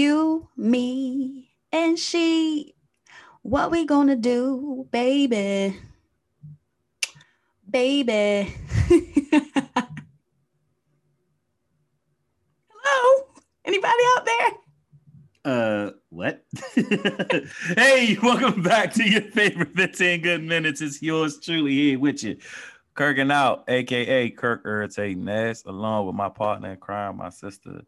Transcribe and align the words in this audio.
you, 0.00 0.48
me, 0.56 1.50
and 1.72 1.98
she. 1.98 2.74
What 3.42 3.70
we 3.70 3.84
gonna 3.84 4.16
do, 4.16 4.88
baby? 4.90 5.76
Baby. 7.68 8.54
Hello? 12.70 13.24
Anybody 13.64 14.02
out 14.16 14.24
there? 14.24 14.50
Uh, 15.44 15.90
what? 16.08 16.44
hey, 17.76 18.16
welcome 18.22 18.62
back 18.62 18.92
to 18.94 19.08
your 19.08 19.22
favorite 19.22 19.74
15 19.76 20.22
good 20.22 20.42
minutes. 20.42 20.80
It's 20.80 21.02
yours 21.02 21.38
truly 21.40 21.72
here 21.72 21.98
with 21.98 22.22
you, 22.22 22.36
Kirking 22.96 23.32
out, 23.32 23.64
aka 23.68 24.30
Kirk 24.30 24.62
Irritating 24.64 25.28
Ass, 25.28 25.64
along 25.64 26.06
with 26.06 26.14
my 26.14 26.28
partner 26.28 26.72
in 26.72 26.78
crime, 26.78 27.18
my 27.18 27.30
sister, 27.30 27.82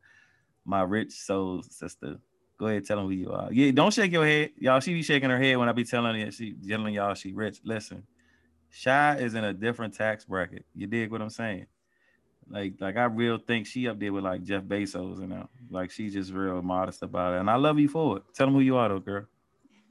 my 0.65 0.83
rich 0.83 1.13
soul 1.13 1.63
sister. 1.63 2.19
Go 2.59 2.67
ahead, 2.67 2.85
tell 2.85 2.99
them 2.99 3.07
who 3.07 3.13
you 3.13 3.33
are. 3.33 3.53
Yeah, 3.53 3.73
don't 3.73 3.93
shake 3.93 4.13
your 4.13 4.27
head, 4.27 4.51
y'all. 4.57 4.81
She 4.81 4.95
be 4.95 5.03
shaking 5.03 5.31
her 5.31 5.39
head 5.39 5.57
when 5.57 5.69
I 5.69 5.73
be 5.73 5.85
telling 5.85 6.21
you 6.21 6.31
she 6.31 6.55
telling 6.69 6.95
y'all 6.95 7.15
she 7.15 7.33
rich. 7.33 7.61
Listen, 7.65 8.05
Shy 8.71 9.17
is 9.17 9.35
in 9.35 9.45
a 9.45 9.53
different 9.53 9.95
tax 9.95 10.25
bracket. 10.25 10.65
You 10.75 10.87
dig 10.87 11.11
what 11.11 11.21
I'm 11.21 11.31
saying? 11.31 11.67
Like, 12.49 12.75
like 12.81 12.97
I 12.97 13.05
real 13.05 13.39
think 13.39 13.67
she 13.67 13.89
up 13.89 13.99
there 13.99 14.13
with 14.13 14.25
like 14.25 14.43
Jeff 14.45 14.63
Bezos, 14.63 15.21
you 15.21 15.27
know. 15.27 15.49
Like 15.71 15.91
she's 15.91 16.13
just 16.13 16.33
real 16.33 16.63
modest 16.63 17.03
about 17.03 17.35
it. 17.35 17.41
And 17.41 17.51
I 17.51 17.57
love 17.57 17.79
you 17.79 17.89
for 17.89 18.19
it. 18.19 18.23
Tell 18.35 18.47
them 18.47 18.55
who 18.55 18.61
you 18.61 18.77
are 18.77 18.89
though, 18.89 19.01
girl. 19.01 19.27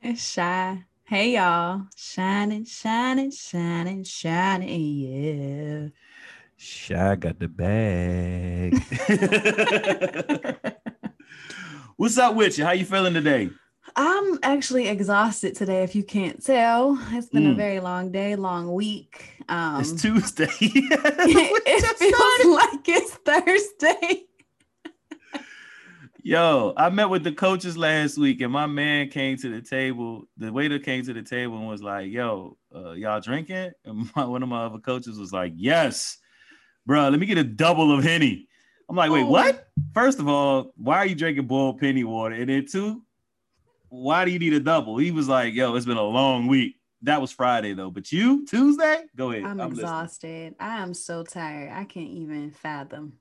It's 0.02 0.32
Shy. 0.32 0.84
Hey 1.04 1.36
y'all. 1.36 1.84
Shining, 1.96 2.66
shining, 2.66 3.32
shining, 3.32 4.04
shining. 4.04 4.80
Yeah. 4.82 5.88
Shy 6.72 7.16
got 7.16 7.40
the 7.40 7.48
bag. 7.48 8.78
What's 11.98 12.20
up 12.20 12.36
with 12.36 12.56
you? 12.60 12.66
How 12.66 12.72
you 12.72 12.86
feeling 12.86 13.16
today? 13.16 13.50
I'm 13.96 14.38
actually 14.44 14.88
exhausted 14.88 15.56
today, 15.56 15.82
if 15.82 15.96
you 15.96 16.04
can't 16.04 16.44
tell. 16.46 17.00
It's 17.14 17.30
been 17.30 17.48
a 17.48 17.54
Mm. 17.54 17.56
very 17.56 17.80
long 17.80 18.12
day, 18.12 18.36
long 18.36 18.72
week. 18.74 19.44
Um, 19.50 19.82
it's 19.82 20.00
Tuesday. 20.00 20.48
it 20.62 21.98
feels 21.98 22.56
like 22.56 22.88
it's 22.88 23.12
Thursday. 23.26 24.26
Yo, 26.22 26.74
I 26.78 26.92
met 26.92 27.10
with 27.10 27.24
the 27.24 27.32
coaches 27.32 27.76
last 27.76 28.20
week, 28.20 28.42
and 28.42 28.54
my 28.54 28.68
man 28.68 29.10
came 29.10 29.36
to 29.38 29.50
the 29.50 29.62
table. 29.64 30.28
The 30.38 30.54
waiter 30.54 30.78
came 30.78 31.04
to 31.06 31.14
the 31.14 31.24
table 31.24 31.58
and 31.58 31.68
was 31.68 31.82
like, 31.82 32.12
"Yo, 32.12 32.56
uh, 32.76 32.92
y'all 32.92 33.20
drinking?" 33.20 33.72
And 33.84 34.12
my, 34.16 34.26
one 34.26 34.44
of 34.44 34.50
my 34.50 34.66
other 34.66 34.78
coaches 34.78 35.18
was 35.18 35.34
like, 35.34 35.54
"Yes, 35.56 36.20
bro. 36.86 37.10
Let 37.10 37.20
me 37.20 37.26
get 37.26 37.38
a 37.38 37.44
double 37.44 37.92
of 37.98 38.04
henny." 38.04 38.48
I'm 38.90 38.96
like, 38.96 39.12
"Wait, 39.12 39.24
Oh. 39.24 39.30
what?" 39.30 39.70
First 39.94 40.20
of 40.20 40.28
all, 40.28 40.74
why 40.78 40.98
are 40.98 41.06
you 41.06 41.16
drinking 41.16 41.48
boiled 41.48 41.80
penny 41.80 42.04
water? 42.04 42.36
And 42.36 42.50
then 42.50 42.66
two, 42.66 43.04
why 43.90 44.26
do 44.26 44.32
you 44.32 44.40
need 44.40 44.54
a 44.54 44.60
double? 44.60 44.98
He 44.98 45.12
was 45.12 45.28
like, 45.28 45.54
"Yo, 45.54 45.76
it's 45.76 45.86
been 45.86 45.98
a 45.98 46.04
long 46.04 46.48
week." 46.48 46.76
That 47.04 47.20
was 47.20 47.32
Friday 47.32 47.74
though, 47.74 47.90
but 47.90 48.12
you 48.12 48.46
Tuesday? 48.46 49.06
Go 49.16 49.32
ahead. 49.32 49.44
I'm, 49.46 49.58
listening. 49.58 49.80
exhausted. 49.80 50.56
I 50.60 50.78
am 50.84 50.94
so 50.94 51.24
tired. 51.24 51.72
I 51.72 51.84
can't 51.86 52.10
even 52.10 52.52
fathom. 52.52 53.14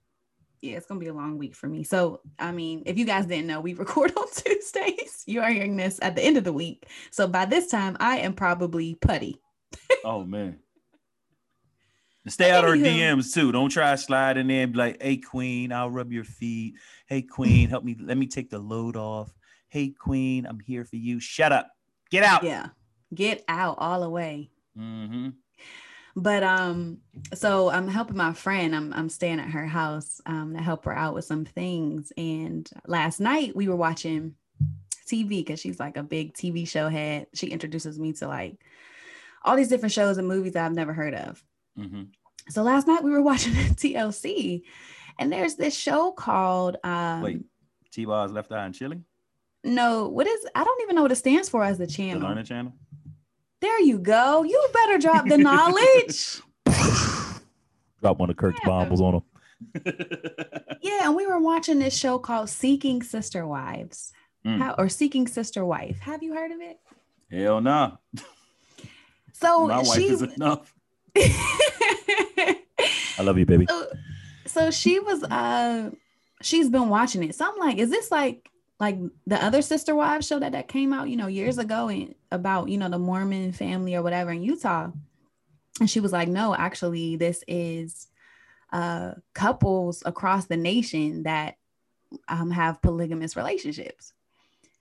Yeah, 0.61 0.77
it's 0.77 0.85
gonna 0.85 1.01
be 1.01 1.07
a 1.07 1.15
long 1.15 1.39
week 1.39 1.55
for 1.55 1.67
me. 1.67 1.85
So, 1.85 2.21
I 2.39 2.53
mean, 2.53 2.83
if 2.85 2.99
you 2.99 3.07
guys 3.07 3.25
didn't 3.25 3.47
know, 3.47 3.61
we 3.61 3.73
record 3.85 4.13
on 4.17 4.27
Tuesdays. 4.35 5.07
You 5.27 5.43
are 5.43 5.51
hearing 5.51 5.77
this 5.77 5.99
at 6.03 6.17
the 6.17 6.23
end 6.23 6.37
of 6.39 6.45
the 6.45 6.53
week. 6.53 6.87
So 7.13 7.29
by 7.29 7.45
this 7.45 7.69
time, 7.69 7.97
I 8.01 8.19
am 8.19 8.33
probably 8.35 8.97
putty. 8.97 9.41
Oh 10.05 10.25
man. 10.25 10.59
And 12.25 12.33
stay 12.33 12.51
out 12.51 12.65
of 12.65 12.71
her 12.71 12.77
Anywho. 12.77 13.19
DMs 13.19 13.33
too. 13.33 13.51
Don't 13.51 13.71
try 13.71 13.95
sliding 13.95 14.51
in 14.51 14.57
and 14.57 14.73
be 14.73 14.79
like, 14.79 15.03
hey 15.03 15.17
queen, 15.17 15.73
I'll 15.73 15.91
rub 15.91 16.13
your 16.13 16.25
feet. 16.25 16.75
Hey 17.07 17.23
queen, 17.23 17.69
help 17.69 17.83
me, 17.85 17.97
let 17.99 18.19
me 18.19 18.27
take 18.27 18.51
the 18.51 18.59
load 18.59 18.97
off. 18.97 19.33
Hey 19.69 19.89
queen, 19.91 20.47
I'm 20.47 20.61
here 20.61 20.85
for 20.85 20.97
you. 20.97 21.19
Shut 21.21 21.53
up. 21.53 21.69
Get 22.11 22.25
out. 22.25 22.43
Yeah, 22.43 22.69
get 23.15 23.45
out 23.49 23.77
all 23.79 24.01
the 24.01 24.11
way. 24.11 24.51
hmm 24.77 25.29
But 26.17 26.43
um, 26.43 26.99
so 27.35 27.71
I'm 27.71 27.89
helping 27.89 28.17
my 28.17 28.33
friend. 28.35 28.75
I'm 28.77 28.93
I'm 28.93 29.09
staying 29.09 29.41
at 29.41 29.49
her 29.51 29.67
house 29.67 30.21
um 30.27 30.55
to 30.55 30.61
help 30.61 30.85
her 30.85 30.97
out 30.97 31.15
with 31.15 31.25
some 31.25 31.45
things. 31.45 32.13
And 32.19 32.69
last 32.87 33.21
night 33.21 33.55
we 33.57 33.69
were 33.69 33.77
watching 33.77 34.35
TV 35.07 35.29
because 35.29 35.61
she's 35.61 35.81
like 35.81 35.97
a 35.97 36.03
big 36.03 36.35
TV 36.35 36.69
show 36.69 36.89
head. 36.89 37.29
She 37.33 37.47
introduces 37.47 37.99
me 37.99 38.13
to 38.15 38.29
like 38.29 38.61
all 39.43 39.57
these 39.57 39.69
different 39.69 39.93
shows 39.93 40.19
and 40.19 40.29
movies 40.29 40.53
that 40.53 40.67
I've 40.67 40.75
never 40.75 40.93
heard 40.93 41.15
of. 41.15 41.43
Hmm 41.77 42.03
So 42.49 42.63
last 42.63 42.87
night 42.87 43.03
we 43.05 43.11
were 43.11 43.23
watching 43.31 43.53
TLC, 43.53 44.63
and 45.19 45.33
there's 45.33 45.55
this 45.57 45.77
show 45.77 46.13
called 46.13 46.77
um 46.85 47.23
Wait, 47.23 47.45
T-Boz 47.93 48.33
left 48.33 48.53
eye 48.53 48.65
and 48.67 48.75
Chilli. 48.75 49.03
no, 49.65 50.09
what 50.09 50.27
is 50.27 50.47
I 50.55 50.65
don't 50.65 50.83
even 50.83 50.97
know 50.97 51.03
what 51.03 51.13
it 51.13 51.17
stands 51.17 51.49
for 51.49 51.63
as 51.65 51.79
the 51.79 51.87
The 51.87 51.93
channel. 51.93 52.23
learning 52.29 52.45
channel. 52.45 52.73
There 53.61 53.81
you 53.81 53.99
go. 53.99 54.43
You 54.43 54.69
better 54.73 54.99
drop 54.99 55.27
the 55.29 55.37
knowledge. 55.39 56.41
Drop 58.01 58.19
one 58.19 58.31
of 58.31 58.37
Kirk's 58.39 58.59
Yeah. 58.63 58.67
bombs 58.69 59.01
on 59.03 59.15
him. 59.17 59.23
Yeah, 60.83 61.07
and 61.09 61.15
we 61.15 61.27
were 61.27 61.39
watching 61.39 61.79
this 61.79 61.95
show 61.95 62.19
called 62.19 62.49
Seeking 62.49 63.03
Sister 63.03 63.47
Wives. 63.47 64.13
Mm. 64.47 64.57
How, 64.59 64.75
or 64.79 64.89
Seeking 64.89 65.27
Sister 65.29 65.63
Wife. 65.67 65.99
Have 66.01 66.23
you 66.23 66.33
heard 66.35 66.51
of 66.53 66.61
it? 66.63 66.79
Hell 67.31 67.61
nah. 67.61 67.99
So 69.35 69.67
My 69.67 69.77
wife 69.79 69.93
she 69.93 70.07
is 70.09 70.23
enough. 70.23 70.73
I 73.19 73.23
love 73.23 73.39
you, 73.39 73.47
baby. 73.47 73.67
so, 73.69 73.87
so 74.47 74.71
she 74.71 74.99
was 74.99 75.23
uh 75.25 75.91
she's 76.43 76.69
been 76.71 76.89
watching 76.89 77.23
it. 77.23 77.35
So 77.35 77.51
I'm 77.51 77.59
like, 77.59 77.79
is 77.79 77.91
this 77.91 78.11
like 78.11 78.51
like 78.79 78.99
the 79.27 79.43
other 79.43 79.61
Sister 79.63 79.95
Wives 79.95 80.27
show 80.27 80.39
that 80.39 80.53
that 80.53 80.69
came 80.69 80.93
out, 80.93 81.09
you 81.11 81.17
know, 81.17 81.27
years 81.27 81.59
ago 81.59 81.89
and 81.89 82.15
about, 82.31 82.69
you 82.71 82.79
know, 82.79 82.89
the 82.89 82.99
Mormon 82.99 83.53
family 83.53 83.95
or 83.95 84.03
whatever 84.03 84.31
in 84.31 84.43
Utah? 84.43 84.91
And 85.81 85.89
she 85.91 86.01
was 86.01 86.13
like, 86.13 86.29
no, 86.29 86.55
actually, 86.55 87.17
this 87.17 87.45
is 87.47 88.07
uh 88.73 89.13
couples 89.35 90.03
across 90.07 90.47
the 90.47 90.57
nation 90.57 91.25
that 91.25 91.57
um 92.29 92.51
have 92.51 92.81
polygamous 92.81 93.37
relationships. 93.37 94.13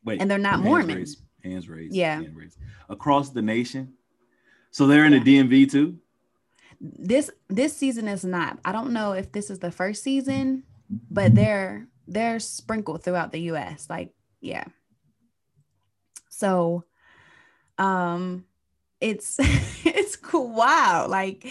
Wait, 0.06 0.22
And 0.22 0.32
they're 0.32 0.38
not 0.38 0.56
hands 0.56 0.64
Mormon. 0.66 0.96
raised, 0.96 1.22
Hands 1.44 1.68
raised. 1.68 1.94
Yeah. 1.94 2.16
hands 2.22 2.36
raised. 2.36 2.58
Across 2.88 3.32
the 3.32 3.42
nation. 3.42 3.94
So 4.72 4.88
they're 4.88 5.04
in 5.06 5.12
the 5.12 5.20
DMV 5.20 5.70
too. 5.72 5.98
This 6.82 7.30
this 7.50 7.76
season 7.76 8.08
is 8.08 8.24
not 8.24 8.58
i 8.64 8.72
don't 8.72 8.92
know 8.92 9.12
if 9.12 9.32
this 9.32 9.50
is 9.50 9.60
the 9.60 9.72
first 9.72 10.02
season 10.02 10.64
but 11.12 11.36
they're 11.36 11.88
they're 12.08 12.40
sprinkled 12.40 13.04
throughout 13.04 13.32
the 13.32 13.40
us 13.40 13.88
like 13.90 14.14
yeah. 14.42 14.64
So 16.30 16.86
um 17.78 18.46
it's 19.02 19.38
it's 19.86 20.16
cool 20.16 20.50
wow 20.50 21.06
like 21.08 21.48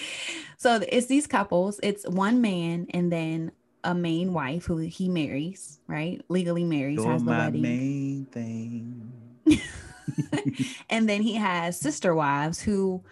so 0.56 0.80
it's 0.88 1.06
these 1.06 1.26
couples 1.26 1.80
it's 1.82 2.06
one 2.08 2.40
man 2.40 2.86
and 2.90 3.12
then 3.12 3.52
a 3.84 3.94
main 3.94 4.32
wife 4.32 4.64
who 4.64 4.78
he 4.78 5.08
marries 5.08 5.78
right? 5.86 6.20
Legally 6.28 6.64
marries 6.64 6.96
You're 6.96 7.12
has 7.12 7.22
the 7.22 7.30
my 7.30 7.46
wedding. 7.46 7.62
main 7.62 8.26
thing. 8.26 9.12
and 10.90 11.08
then 11.08 11.22
he 11.22 11.34
has 11.34 11.78
sister 11.78 12.14
wives 12.14 12.60
who 12.60 13.02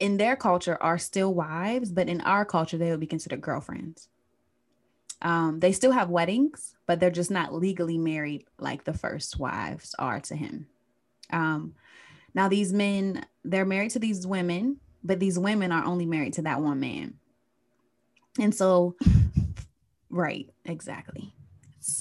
in 0.00 0.16
their 0.16 0.34
culture 0.34 0.78
are 0.80 0.98
still 0.98 1.32
wives 1.32 1.92
but 1.92 2.08
in 2.08 2.20
our 2.22 2.44
culture 2.44 2.78
they 2.78 2.90
would 2.90 3.00
be 3.00 3.06
considered 3.06 3.40
girlfriends. 3.40 4.08
Um, 5.22 5.60
they 5.60 5.72
still 5.72 5.92
have 5.92 6.08
weddings 6.08 6.74
but 6.86 6.98
they're 6.98 7.10
just 7.10 7.30
not 7.30 7.54
legally 7.54 7.98
married 7.98 8.46
like 8.58 8.84
the 8.84 8.94
first 8.94 9.38
wives 9.38 9.94
are 9.98 10.18
to 10.20 10.34
him. 10.34 10.66
Um, 11.30 11.74
now 12.34 12.48
these 12.48 12.72
men 12.72 13.24
they're 13.44 13.66
married 13.66 13.92
to 13.92 13.98
these 13.98 14.26
women 14.26 14.78
but 15.04 15.20
these 15.20 15.38
women 15.38 15.72
are 15.72 15.84
only 15.84 16.06
married 16.06 16.34
to 16.34 16.42
that 16.42 16.60
one 16.60 16.80
man. 16.80 17.14
And 18.38 18.54
so 18.54 18.96
right 20.10 20.48
exactly. 20.64 21.34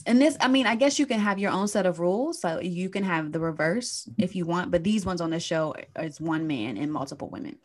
And 0.05 0.21
this 0.21 0.37
i 0.39 0.47
mean 0.47 0.67
i 0.67 0.75
guess 0.75 0.99
you 0.99 1.05
can 1.05 1.19
have 1.19 1.39
your 1.39 1.51
own 1.51 1.67
set 1.67 1.85
of 1.85 1.99
rules 1.99 2.41
so 2.41 2.59
you 2.59 2.89
can 2.89 3.03
have 3.03 3.31
the 3.31 3.39
reverse 3.39 4.09
if 4.17 4.35
you 4.35 4.45
want 4.45 4.71
but 4.71 4.83
these 4.83 5.05
ones 5.05 5.21
on 5.21 5.29
the 5.29 5.39
show 5.39 5.73
is 5.97 6.21
one 6.21 6.47
man 6.47 6.77
and 6.77 6.91
multiple 6.91 7.29
women 7.29 7.57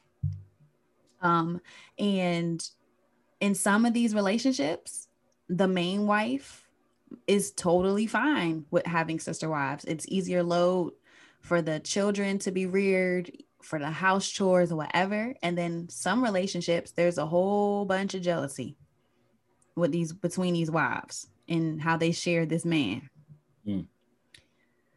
um 1.24 1.60
and 1.98 2.70
in 3.40 3.54
some 3.54 3.84
of 3.84 3.92
these 3.92 4.14
relationships 4.14 5.08
the 5.48 5.68
main 5.68 6.06
wife 6.06 6.64
is 7.26 7.52
totally 7.52 8.06
fine 8.06 8.64
with 8.70 8.86
having 8.86 9.18
sister 9.18 9.48
wives. 9.48 9.84
It's 9.84 10.06
easier 10.08 10.42
load 10.42 10.92
for 11.40 11.62
the 11.62 11.80
children 11.80 12.38
to 12.40 12.50
be 12.50 12.66
reared 12.66 13.30
for 13.62 13.78
the 13.78 13.90
house 13.90 14.28
chores 14.28 14.72
or 14.72 14.76
whatever. 14.76 15.34
And 15.42 15.56
then 15.56 15.88
some 15.88 16.22
relationships 16.22 16.92
there's 16.92 17.18
a 17.18 17.26
whole 17.26 17.84
bunch 17.84 18.14
of 18.14 18.22
jealousy 18.22 18.76
with 19.76 19.92
these 19.92 20.12
between 20.12 20.54
these 20.54 20.70
wives 20.70 21.28
and 21.48 21.80
how 21.80 21.96
they 21.96 22.12
share 22.12 22.46
this 22.46 22.64
man. 22.64 23.08
Mm. 23.66 23.86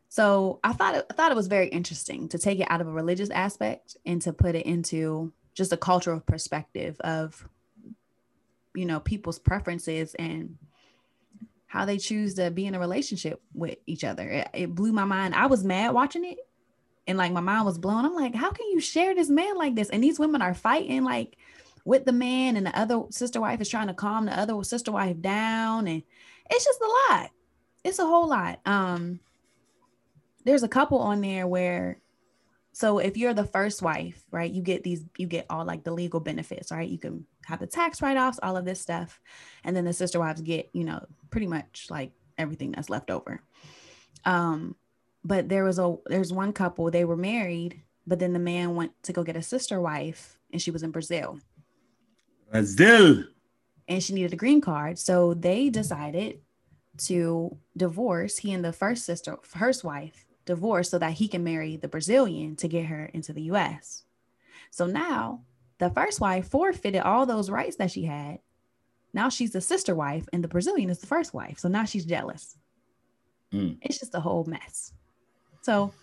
so 0.09 0.59
i 0.62 0.73
thought 0.73 0.95
it, 0.95 1.06
i 1.09 1.13
thought 1.13 1.31
it 1.31 1.38
was 1.38 1.47
very 1.47 1.69
interesting 1.69 2.27
to 2.27 2.38
take 2.38 2.59
it 2.59 2.69
out 2.69 2.81
of 2.81 2.88
a 2.88 2.91
religious 2.91 3.30
aspect 3.30 3.95
and 4.06 4.21
to 4.21 4.33
put 4.33 4.56
it 4.56 4.65
into 4.65 5.31
just 5.57 5.74
a 5.74 5.77
cultural 5.77 6.19
perspective 6.19 7.00
of 7.01 7.50
you 8.75 8.86
know 8.86 9.00
people's 9.00 9.39
preferences 9.39 10.13
and 10.19 10.56
how 11.65 11.83
they 11.83 11.98
choose 11.98 12.36
to 12.36 12.51
be 12.51 12.68
in 12.68 12.75
a 12.75 12.80
relationship 12.80 13.42
with 13.54 13.77
each 13.88 14.04
other. 14.04 14.30
It, 14.30 14.50
it 14.54 14.75
blew 14.75 14.94
my 14.94 15.04
mind. 15.04 15.36
I 15.36 15.48
was 15.48 15.63
mad 15.63 15.95
watching 15.95 16.24
it, 16.24 16.38
and 17.07 17.18
like 17.18 17.31
my 17.31 17.42
mind 17.42 17.65
was 17.65 17.80
blown. 17.80 18.06
I'm 18.06 18.13
like, 18.13 18.36
how 18.36 18.51
can 18.51 18.68
you 18.69 18.80
share 18.80 19.15
this 19.15 19.30
man 19.30 19.57
like 19.57 19.75
this? 19.75 19.89
And 19.89 20.04
these 20.04 20.19
women 20.19 20.44
are 20.44 20.54
fighting 20.54 21.04
like 21.04 21.38
with 21.86 22.06
the 22.06 22.13
man, 22.13 22.56
and 22.56 22.68
the 22.68 22.80
other 22.80 23.06
sister 23.09 23.42
wife 23.42 23.59
is 23.59 23.68
trying 23.68 23.88
to 23.88 23.95
calm 23.95 24.27
the 24.27 24.39
other 24.39 24.63
sister 24.63 24.92
wife 24.92 25.19
down, 25.19 25.88
and 25.88 26.04
it's 26.51 26.65
just 26.65 26.81
a 26.81 27.13
lot. 27.13 27.31
It's 27.83 28.00
a 28.00 28.06
whole 28.06 28.30
lot. 28.30 28.59
Um, 28.63 29.21
there's 30.45 30.63
a 30.63 30.68
couple 30.68 31.00
on 31.00 31.21
there 31.21 31.48
where 31.48 32.00
so 32.77 33.00
if 33.00 33.18
you're 33.18 33.33
the 33.33 33.44
first 33.44 33.81
wife, 33.81 34.21
right, 34.29 34.51
you 34.51 34.62
get 34.62 34.83
these, 34.83 35.03
you 35.18 35.25
get 35.25 35.47
all 35.50 35.65
like 35.65 35.83
the 35.83 35.91
legal 35.91 36.19
benefits, 36.19 36.71
right? 36.71 36.88
You 36.88 37.00
can 37.00 37.25
have 37.47 37.59
the 37.59 37.65
tax 37.65 38.03
write-offs, 38.03 38.39
all 38.44 38.56
of 38.56 38.65
this 38.65 38.79
stuff. 38.79 39.19
And 39.63 39.75
then 39.75 39.83
the 39.83 39.94
sister 39.94 40.19
wives 40.19 40.41
get, 40.41 40.69
you 40.74 40.83
know, 40.83 41.03
pretty 41.31 41.47
much 41.47 41.88
like 41.89 42.12
everything 42.38 42.74
that's 42.74 42.91
left 42.91 43.09
over. 43.09 43.41
Um, 44.25 44.75
but 45.24 45.50
there 45.50 45.63
was 45.63 45.79
a 45.79 45.95
there's 46.06 46.31
one 46.31 46.53
couple, 46.53 46.91
they 46.91 47.03
were 47.03 47.18
married, 47.18 47.81
but 48.06 48.19
then 48.19 48.33
the 48.33 48.38
man 48.38 48.75
went 48.75 48.91
to 49.01 49.12
go 49.12 49.23
get 49.23 49.35
a 49.35 49.41
sister 49.41 49.81
wife 49.81 50.38
and 50.53 50.62
she 50.62 50.69
was 50.69 50.83
in 50.83 50.91
Brazil. 50.91 51.39
Brazil. 52.51 53.23
And 53.88 54.03
she 54.03 54.13
needed 54.13 54.33
a 54.33 54.38
green 54.38 54.62
card. 54.62 55.00
So 55.00 55.33
they 55.33 55.71
decided 55.71 56.41
to 57.07 57.57
divorce 57.75 58.38
he 58.38 58.53
and 58.53 58.63
the 58.63 58.71
first 58.71 59.03
sister, 59.03 59.39
first 59.41 59.83
wife, 59.83 60.26
divorce 60.47 60.89
so 60.89 60.97
that 60.97 61.13
he 61.13 61.27
can 61.27 61.44
marry 61.44 61.77
the 61.77 61.88
Brazilian 61.88 62.55
to 62.55 62.67
get 62.67 62.88
her 62.88 63.05
into 63.13 63.33
the 63.33 63.44
US. 63.44 64.03
So 64.71 64.88
now 64.88 65.44
the 65.77 65.91
first 65.91 66.19
wife 66.19 66.47
forfeited 66.49 67.01
all 67.01 67.25
those 67.25 67.51
rights 67.51 67.75
that 67.75 67.91
she 67.91 68.05
had. 68.05 68.39
Now 69.13 69.29
she's 69.29 69.51
the 69.51 69.61
sister 69.61 69.94
wife 69.94 70.27
and 70.33 70.44
the 70.44 70.47
Brazilian 70.47 70.89
is 70.89 70.99
the 70.99 71.07
first 71.07 71.33
wife. 71.33 71.59
So 71.59 71.69
now 71.69 71.85
she's 71.85 72.05
jealous. 72.05 72.57
Mm. 73.53 73.77
It's 73.81 73.99
just 73.99 74.15
a 74.15 74.19
whole 74.19 74.45
mess. 74.45 74.94
So 75.61 75.94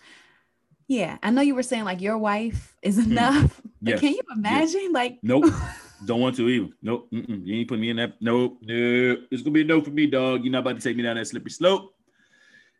yeah, 0.87 1.17
I 1.23 1.31
know 1.31 1.41
you 1.41 1.55
were 1.55 1.63
saying 1.63 1.83
like 1.83 2.01
your 2.01 2.17
wife 2.17 2.75
is 2.81 2.97
mm. 2.97 3.11
enough. 3.11 3.61
Mm. 3.83 3.89
Yes. 3.89 3.99
Can 3.99 4.13
you 4.13 4.21
imagine? 4.35 4.81
Yes. 4.81 4.93
Like 4.93 5.19
nope. 5.21 5.45
Don't 6.05 6.19
want 6.19 6.35
to 6.37 6.49
either. 6.49 6.69
Nope. 6.81 7.07
Mm-mm. 7.11 7.45
You 7.45 7.55
ain't 7.59 7.67
putting 7.67 7.81
me 7.81 7.89
in 7.91 7.97
that. 7.97 8.13
Nope. 8.19 8.57
No. 8.63 9.17
It's 9.29 9.43
gonna 9.43 9.51
be 9.51 9.61
a 9.61 9.63
no 9.63 9.81
for 9.81 9.91
me, 9.91 10.07
dog. 10.07 10.43
You're 10.43 10.51
not 10.51 10.59
about 10.59 10.77
to 10.77 10.81
take 10.81 10.97
me 10.97 11.03
down 11.03 11.17
that 11.17 11.27
slippery 11.27 11.51
slope. 11.51 11.94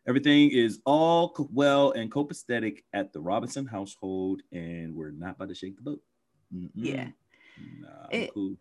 Everything 0.08 0.50
is 0.50 0.80
all 0.84 1.34
well 1.52 1.90
and 1.92 2.10
copacetic 2.10 2.82
at 2.92 3.12
the 3.12 3.20
Robinson 3.20 3.66
household, 3.66 4.42
and 4.52 4.94
we're 4.94 5.10
not 5.10 5.36
about 5.36 5.48
to 5.48 5.54
shake 5.54 5.76
the 5.76 5.82
boat. 5.82 6.00
Mm-mm. 6.54 6.70
Yeah. 6.74 7.08
Nah, 7.80 8.06
it, 8.10 8.32
cool. 8.32 8.56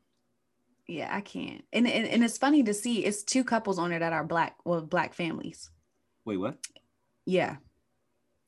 Yeah, 0.87 1.15
I 1.15 1.21
can't. 1.21 1.63
And, 1.73 1.87
and 1.87 2.07
and 2.07 2.23
it's 2.23 2.37
funny 2.37 2.63
to 2.63 2.73
see 2.73 3.05
it's 3.05 3.23
two 3.23 3.43
couples 3.43 3.77
on 3.77 3.89
there 3.89 3.99
that 3.99 4.13
are 4.13 4.23
black, 4.23 4.55
well, 4.65 4.81
black 4.81 5.13
families. 5.13 5.69
Wait, 6.25 6.37
what? 6.37 6.57
Yeah. 7.25 7.57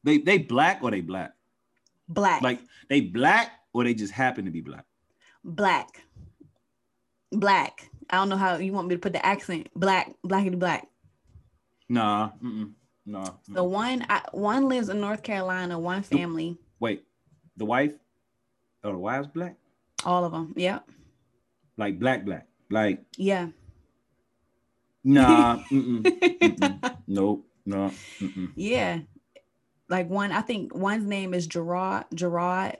They 0.03 0.17
they 0.17 0.39
black 0.39 0.79
or 0.81 0.91
they 0.91 1.01
black? 1.01 1.33
Black. 2.07 2.41
Like 2.41 2.61
they 2.89 3.01
black 3.01 3.51
or 3.73 3.83
they 3.83 3.93
just 3.93 4.13
happen 4.13 4.45
to 4.45 4.51
be 4.51 4.61
black? 4.61 4.85
Black. 5.43 6.03
Black. 7.31 7.89
I 8.09 8.17
don't 8.17 8.29
know 8.29 8.37
how 8.37 8.57
you 8.57 8.73
want 8.73 8.87
me 8.87 8.95
to 8.95 8.99
put 8.99 9.13
the 9.13 9.23
accent. 9.25 9.69
Black, 9.75 10.13
blackity 10.25 10.57
black. 10.57 10.87
Nah. 11.89 12.31
Mm-mm. 12.43 12.71
No. 13.07 13.23
The 13.47 13.63
one 13.63 14.05
I, 14.09 14.21
one 14.33 14.67
lives 14.67 14.89
in 14.89 14.99
North 14.99 15.23
Carolina. 15.23 15.79
One 15.79 16.03
family. 16.03 16.57
Wait, 16.81 17.05
the 17.55 17.63
wife? 17.63 17.93
Oh, 18.83 18.91
the 18.91 18.97
wife's 18.97 19.27
black. 19.27 19.55
All 20.05 20.25
of 20.25 20.33
them. 20.33 20.53
Yep. 20.57 20.89
Like 21.77 21.99
black, 21.99 22.25
black. 22.25 22.47
Like. 22.69 23.05
Yeah. 23.15 23.47
Nah. 25.05 25.59
mm-mm, 25.71 26.01
mm-mm. 26.03 26.97
Nope. 27.07 27.47
No. 27.65 27.93
Mm-mm. 28.19 28.51
Yeah. 28.55 28.99
Like 29.87 30.09
one, 30.09 30.33
I 30.33 30.41
think 30.41 30.75
one's 30.75 31.05
name 31.05 31.33
is 31.33 31.47
Gerard. 31.47 32.05
Gerard. 32.13 32.77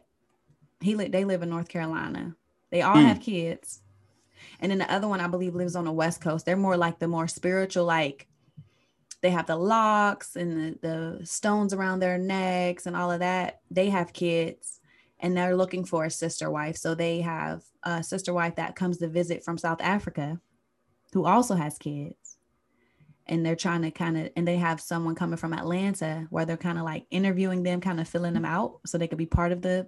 He 0.82 0.96
li- 0.96 1.08
they 1.08 1.24
live 1.24 1.42
in 1.42 1.50
North 1.50 1.70
Carolina. 1.70 2.36
They 2.70 2.82
all 2.82 2.98
mm. 2.98 3.06
have 3.06 3.22
kids. 3.22 3.82
And 4.60 4.72
then 4.72 4.80
the 4.80 4.92
other 4.92 5.08
one, 5.08 5.22
I 5.22 5.28
believe, 5.28 5.56
lives 5.56 5.78
on 5.78 5.86
the 5.86 5.92
West 5.92 6.20
Coast. 6.20 6.46
They're 6.46 6.58
more 6.58 6.76
like 6.76 7.00
the 7.00 7.08
more 7.08 7.30
spiritual, 7.30 7.86
like 7.86 8.28
they 9.28 9.32
have 9.32 9.48
the 9.48 9.58
locks 9.58 10.38
and 10.38 10.80
the, 10.82 11.18
the 11.20 11.26
stones 11.26 11.74
around 11.74 12.00
their 12.00 12.18
necks 12.18 12.86
and 12.86 12.96
all 12.96 13.12
of 13.12 13.20
that. 13.20 13.60
They 13.70 13.90
have 13.90 14.14
kids 14.14 14.80
and 15.20 15.36
they're 15.36 15.58
looking 15.58 15.84
for 15.84 16.06
a 16.06 16.10
sister 16.10 16.50
wife. 16.50 16.78
So 16.78 16.96
they 16.96 17.20
have 17.20 17.62
a 17.84 18.02
sister 18.02 18.34
wife 18.34 18.56
that 18.56 18.78
comes 18.78 19.00
to 19.00 19.10
visit 19.10 19.44
from 19.44 19.58
South 19.58 19.82
Africa 19.82 20.40
who 21.12 21.26
also 21.26 21.56
has 21.56 21.78
kids. 21.78 22.38
And 23.26 23.46
they're 23.46 23.58
trying 23.58 23.82
to 23.82 23.92
kind 23.92 24.18
of, 24.18 24.30
and 24.38 24.48
they 24.48 24.56
have 24.56 24.80
someone 24.80 25.14
coming 25.14 25.36
from 25.36 25.52
Atlanta 25.52 26.26
where 26.30 26.46
they're 26.46 26.56
kind 26.56 26.78
of 26.78 26.86
like 26.86 27.06
interviewing 27.12 27.64
them, 27.64 27.82
kind 27.82 28.00
of 28.00 28.08
filling 28.08 28.34
them 28.34 28.46
out 28.46 28.80
so 28.86 28.98
they 28.98 29.10
could 29.10 29.18
be 29.18 29.26
part 29.26 29.52
of 29.52 29.62
the 29.62 29.88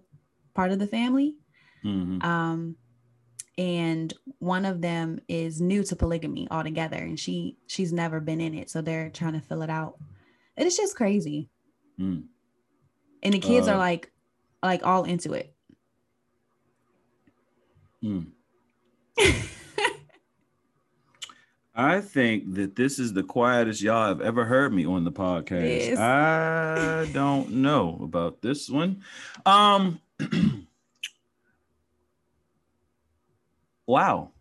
part 0.53 0.73
of 0.73 0.79
the 0.79 0.87
family. 0.87 1.35
Mm-hmm. 1.85 2.21
Um, 2.27 2.75
and 3.59 4.13
one 4.39 4.63
of 4.63 4.79
them 4.81 5.19
is 5.27 5.59
new 5.59 5.83
to 5.83 5.93
polygamy 5.93 6.47
altogether 6.49 6.95
and 6.95 7.19
she 7.19 7.57
she's 7.67 7.91
never 7.91 8.21
been 8.21 8.39
in 8.39 8.53
it 8.55 8.69
so 8.69 8.81
they're 8.81 9.09
trying 9.09 9.33
to 9.33 9.41
fill 9.41 9.61
it 9.61 9.69
out 9.69 9.97
it 10.55 10.65
is 10.65 10.77
just 10.77 10.95
crazy 10.95 11.49
mm. 11.99 12.23
and 13.21 13.33
the 13.33 13.39
kids 13.39 13.67
uh, 13.67 13.73
are 13.73 13.77
like 13.77 14.11
like 14.63 14.85
all 14.85 15.03
into 15.03 15.33
it 15.33 15.53
mm. 18.01 18.25
I 21.75 22.01
think 22.01 22.55
that 22.55 22.75
this 22.75 22.99
is 22.99 23.13
the 23.13 23.23
quietest 23.23 23.81
y'all 23.81 24.07
have 24.09 24.19
ever 24.19 24.43
heard 24.43 24.73
me 24.73 24.85
on 24.85 25.05
the 25.05 25.13
podcast. 25.13 25.95
I 25.97 27.09
don't 27.13 27.51
know 27.51 27.97
about 28.03 28.41
this 28.41 28.69
one. 28.69 29.01
Um 29.45 30.01
Wow. 33.89 34.33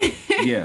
yeah. 0.00 0.64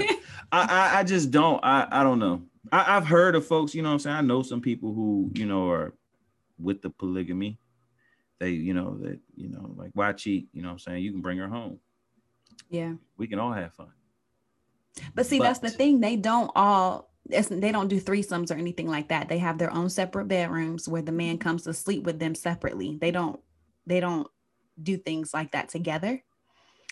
I, 0.50 0.62
I, 0.62 0.98
I 0.98 1.04
just 1.04 1.30
don't 1.30 1.60
I 1.62 1.86
I 1.92 2.02
don't 2.02 2.18
know. 2.18 2.42
I, 2.72 2.96
I've 2.96 3.06
heard 3.06 3.36
of 3.36 3.46
folks, 3.46 3.72
you 3.72 3.82
know 3.82 3.92
I'm 3.92 4.00
saying? 4.00 4.16
I 4.16 4.20
know 4.20 4.42
some 4.42 4.60
people 4.60 4.92
who, 4.92 5.30
you 5.34 5.46
know, 5.46 5.70
are 5.70 5.94
with 6.58 6.82
the 6.82 6.90
polygamy. 6.90 7.60
They, 8.40 8.50
you 8.50 8.74
know, 8.74 8.98
that, 8.98 9.20
you 9.36 9.48
know, 9.48 9.72
like 9.76 9.92
why 9.94 10.10
cheat? 10.12 10.48
You 10.52 10.62
know 10.62 10.70
I'm 10.70 10.80
saying? 10.80 11.04
You 11.04 11.12
can 11.12 11.20
bring 11.20 11.38
her 11.38 11.46
home. 11.46 11.78
Yeah. 12.68 12.94
We 13.16 13.28
can 13.28 13.38
all 13.38 13.52
have 13.52 13.72
fun. 13.74 13.92
But 15.14 15.26
see, 15.26 15.38
but, 15.38 15.44
that's 15.44 15.60
the 15.60 15.70
thing. 15.70 16.00
They 16.00 16.16
don't 16.16 16.50
all 16.56 17.12
they 17.28 17.70
don't 17.70 17.88
do 17.88 18.00
threesomes 18.00 18.50
or 18.50 18.54
anything 18.54 18.88
like 18.88 19.06
that. 19.08 19.28
They 19.28 19.38
have 19.38 19.56
their 19.56 19.72
own 19.72 19.88
separate 19.88 20.26
bedrooms 20.26 20.88
where 20.88 21.02
the 21.02 21.12
man 21.12 21.38
comes 21.38 21.62
to 21.62 21.72
sleep 21.72 22.02
with 22.02 22.18
them 22.18 22.34
separately. 22.34 22.98
They 23.00 23.12
don't 23.12 23.38
they 23.86 24.00
don't 24.00 24.26
do 24.82 24.96
things 24.96 25.32
like 25.32 25.52
that 25.52 25.68
together. 25.68 26.24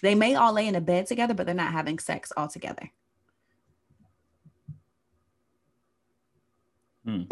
They 0.04 0.14
may 0.14 0.34
all 0.34 0.52
lay 0.52 0.68
in 0.68 0.74
a 0.74 0.82
bed 0.82 1.06
together, 1.06 1.32
but 1.32 1.46
they're 1.46 1.54
not 1.54 1.72
having 1.72 1.98
sex 1.98 2.30
all 2.36 2.46
together. 2.46 2.90
Hmm. 7.06 7.22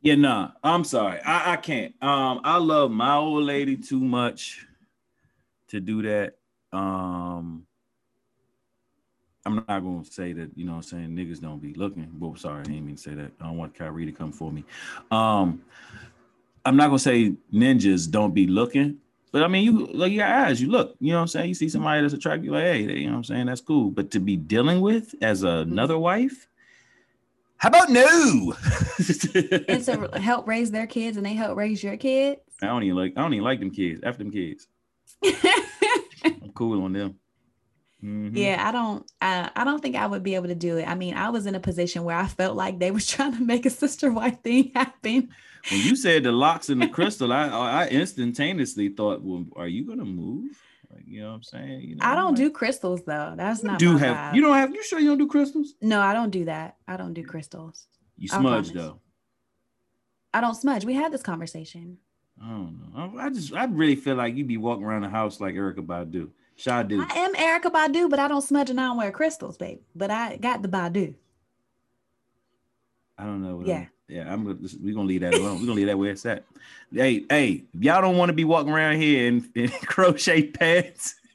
yeah, 0.00 0.14
nah, 0.14 0.52
I'm 0.64 0.84
sorry. 0.84 1.20
I, 1.20 1.52
I 1.52 1.56
can't. 1.56 1.92
Um, 2.00 2.40
I 2.44 2.56
love 2.56 2.90
my 2.90 3.16
old 3.16 3.44
lady 3.44 3.76
too 3.76 4.00
much 4.00 4.66
to 5.68 5.80
do 5.80 6.00
that. 6.00 6.38
Um, 6.72 7.66
I'm 9.44 9.56
not 9.56 9.66
gonna 9.66 10.06
say 10.06 10.32
that, 10.32 10.56
you 10.56 10.64
know 10.64 10.76
I'm 10.76 10.82
saying, 10.82 11.10
niggas 11.10 11.42
don't 11.42 11.60
be 11.60 11.74
looking. 11.74 12.10
Well, 12.18 12.36
sorry, 12.36 12.60
I 12.60 12.62
didn't 12.62 12.86
mean 12.86 12.96
to 12.96 13.02
say 13.02 13.12
that. 13.12 13.32
I 13.38 13.44
don't 13.44 13.58
want 13.58 13.74
Kyrie 13.74 14.06
to 14.06 14.12
come 14.12 14.32
for 14.32 14.50
me. 14.50 14.64
Um, 15.10 15.62
I'm 16.64 16.78
not 16.78 16.86
gonna 16.86 17.00
say 17.00 17.34
ninjas 17.52 18.10
don't 18.10 18.32
be 18.32 18.46
looking, 18.46 18.96
but 19.32 19.42
I 19.42 19.48
mean, 19.48 19.64
you 19.64 19.86
like 19.86 20.12
your 20.12 20.26
eyes, 20.26 20.60
you 20.60 20.70
look, 20.70 20.94
you 21.00 21.10
know 21.10 21.16
what 21.16 21.22
I'm 21.22 21.28
saying? 21.28 21.48
You 21.48 21.54
see 21.54 21.70
somebody 21.70 22.02
that's 22.02 22.12
attractive, 22.12 22.44
you 22.44 22.52
like, 22.52 22.64
hey, 22.64 22.82
you 22.82 23.06
know 23.06 23.12
what 23.12 23.16
I'm 23.16 23.24
saying? 23.24 23.46
That's 23.46 23.62
cool. 23.62 23.90
But 23.90 24.10
to 24.10 24.20
be 24.20 24.36
dealing 24.36 24.82
with 24.82 25.14
as 25.22 25.42
another 25.42 25.98
wife, 25.98 26.48
how 27.56 27.70
about 27.70 27.88
no? 27.88 28.54
and 29.68 29.84
to 29.84 30.10
help 30.20 30.46
raise 30.46 30.70
their 30.70 30.86
kids 30.86 31.16
and 31.16 31.24
they 31.24 31.32
help 31.32 31.56
raise 31.56 31.82
your 31.82 31.96
kids. 31.96 32.40
I 32.60 32.66
don't 32.66 32.82
even 32.82 32.96
like 32.96 33.14
I 33.16 33.22
don't 33.22 33.32
even 33.32 33.44
like 33.44 33.60
them 33.60 33.70
kids. 33.70 34.00
After 34.02 34.22
them 34.22 34.32
kids. 34.32 34.68
I'm 36.24 36.52
cool 36.54 36.82
on 36.84 36.92
them. 36.92 37.18
Mm-hmm. 38.04 38.36
Yeah, 38.36 38.62
I 38.66 38.72
don't 38.72 39.10
I, 39.22 39.50
I 39.56 39.64
don't 39.64 39.80
think 39.80 39.96
I 39.96 40.06
would 40.06 40.22
be 40.22 40.34
able 40.34 40.48
to 40.48 40.54
do 40.54 40.76
it. 40.76 40.86
I 40.86 40.94
mean, 40.94 41.14
I 41.14 41.30
was 41.30 41.46
in 41.46 41.54
a 41.54 41.60
position 41.60 42.04
where 42.04 42.16
I 42.16 42.26
felt 42.26 42.54
like 42.54 42.78
they 42.78 42.90
was 42.90 43.06
trying 43.10 43.34
to 43.36 43.42
make 43.42 43.64
a 43.64 43.70
sister 43.70 44.12
wife 44.12 44.42
thing 44.42 44.72
happen 44.74 45.30
when 45.70 45.80
you 45.80 45.96
said 45.96 46.24
the 46.24 46.32
locks 46.32 46.68
and 46.68 46.80
the 46.82 46.88
crystal, 46.88 47.32
I 47.32 47.48
I 47.48 47.88
instantaneously 47.88 48.88
thought, 48.88 49.22
well, 49.22 49.44
are 49.56 49.68
you 49.68 49.86
gonna 49.86 50.04
move? 50.04 50.60
Like, 50.92 51.04
you 51.06 51.22
know 51.22 51.28
what 51.28 51.34
I'm 51.36 51.42
saying? 51.42 51.80
You 51.82 51.96
know, 51.96 52.04
I 52.04 52.14
don't 52.14 52.32
like, 52.32 52.36
do 52.36 52.50
crystals 52.50 53.02
though. 53.04 53.34
That's 53.36 53.62
not. 53.62 53.78
Do 53.78 53.96
have 53.96 54.16
vibe. 54.16 54.34
you 54.34 54.42
don't 54.42 54.56
have? 54.56 54.74
You 54.74 54.82
sure 54.82 54.98
you 54.98 55.08
don't 55.08 55.18
do 55.18 55.26
crystals? 55.28 55.74
No, 55.80 56.00
I 56.00 56.12
don't 56.12 56.30
do 56.30 56.44
that. 56.46 56.76
I 56.86 56.96
don't 56.96 57.14
do 57.14 57.24
crystals. 57.24 57.86
You 58.16 58.28
smudge 58.28 58.72
though. 58.72 59.00
I 60.34 60.40
don't 60.40 60.54
smudge. 60.54 60.84
We 60.84 60.94
had 60.94 61.12
this 61.12 61.22
conversation. 61.22 61.98
I 62.42 62.48
don't 62.48 62.92
know. 62.94 63.18
I 63.18 63.30
just 63.30 63.52
I 63.54 63.64
really 63.64 63.96
feel 63.96 64.16
like 64.16 64.34
you'd 64.34 64.48
be 64.48 64.56
walking 64.56 64.84
around 64.84 65.02
the 65.02 65.08
house 65.08 65.40
like 65.40 65.54
Erykah 65.54 65.86
Badu. 65.86 66.30
Do. 66.88 67.04
I 67.08 67.14
am 67.18 67.34
Erykah 67.34 67.72
Badu, 67.72 68.08
but 68.08 68.18
I 68.18 68.28
don't 68.28 68.42
smudge 68.42 68.70
and 68.70 68.80
I 68.80 68.84
don't 68.86 68.96
wear 68.96 69.10
crystals, 69.10 69.56
babe. 69.56 69.80
But 69.96 70.10
I 70.10 70.36
got 70.36 70.62
the 70.62 70.68
Badu. 70.68 71.14
I 73.18 73.24
don't 73.24 73.42
know. 73.42 73.56
What 73.56 73.66
Yeah. 73.66 73.76
I'm- 73.78 73.88
yeah. 74.12 74.32
I'm. 74.32 74.44
We're 74.44 74.94
gonna 74.94 75.08
leave 75.08 75.22
that 75.22 75.34
alone. 75.34 75.60
We're 75.60 75.66
gonna 75.66 75.72
leave 75.72 75.86
that 75.86 75.98
where 75.98 76.10
it's 76.10 76.26
at. 76.26 76.44
Hey, 76.92 77.24
hey, 77.30 77.64
if 77.74 77.82
y'all 77.82 78.02
don't 78.02 78.18
want 78.18 78.28
to 78.28 78.34
be 78.34 78.44
walking 78.44 78.72
around 78.72 78.96
here 78.96 79.26
in, 79.26 79.50
in 79.54 79.68
crochet 79.86 80.48
pants. 80.48 81.14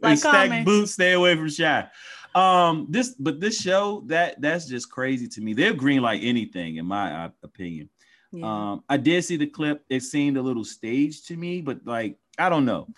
like 0.00 0.18
stack 0.18 0.64
boots, 0.64 0.92
stay 0.92 1.12
away 1.12 1.36
from 1.36 1.50
shy. 1.50 1.86
Um, 2.34 2.86
this 2.88 3.10
but 3.18 3.40
this 3.40 3.60
show 3.60 4.02
that 4.06 4.40
that's 4.40 4.66
just 4.66 4.90
crazy 4.90 5.28
to 5.28 5.40
me. 5.42 5.52
They're 5.52 5.74
green 5.74 6.00
like 6.00 6.22
anything, 6.22 6.76
in 6.76 6.86
my 6.86 7.30
opinion. 7.42 7.90
Yeah. 8.32 8.70
Um, 8.72 8.84
I 8.88 8.96
did 8.96 9.22
see 9.24 9.36
the 9.36 9.46
clip. 9.46 9.84
It 9.90 10.00
seemed 10.00 10.38
a 10.38 10.42
little 10.42 10.64
staged 10.64 11.28
to 11.28 11.36
me, 11.36 11.60
but 11.60 11.80
like 11.84 12.16
I 12.38 12.48
don't 12.48 12.64
know. 12.64 12.88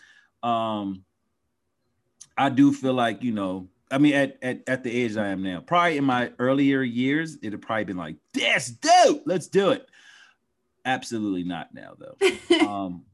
Um, 0.48 1.04
I 2.36 2.48
do 2.48 2.72
feel 2.72 2.94
like 2.94 3.24
you 3.24 3.32
know. 3.32 3.68
I 3.94 3.98
mean, 3.98 4.14
at, 4.14 4.38
at 4.42 4.62
at 4.66 4.82
the 4.82 4.90
age 4.90 5.16
I 5.16 5.28
am 5.28 5.40
now, 5.40 5.60
probably 5.60 5.98
in 5.98 6.04
my 6.04 6.32
earlier 6.40 6.82
years, 6.82 7.38
it'd 7.42 7.62
probably 7.62 7.84
been 7.84 7.96
like, 7.96 8.16
"That's 8.32 8.68
dope, 8.68 9.22
let's 9.24 9.46
do 9.46 9.70
it." 9.70 9.86
Absolutely 10.84 11.44
not 11.44 11.72
now, 11.72 11.94
though. 11.96 12.66
um, 12.66 13.04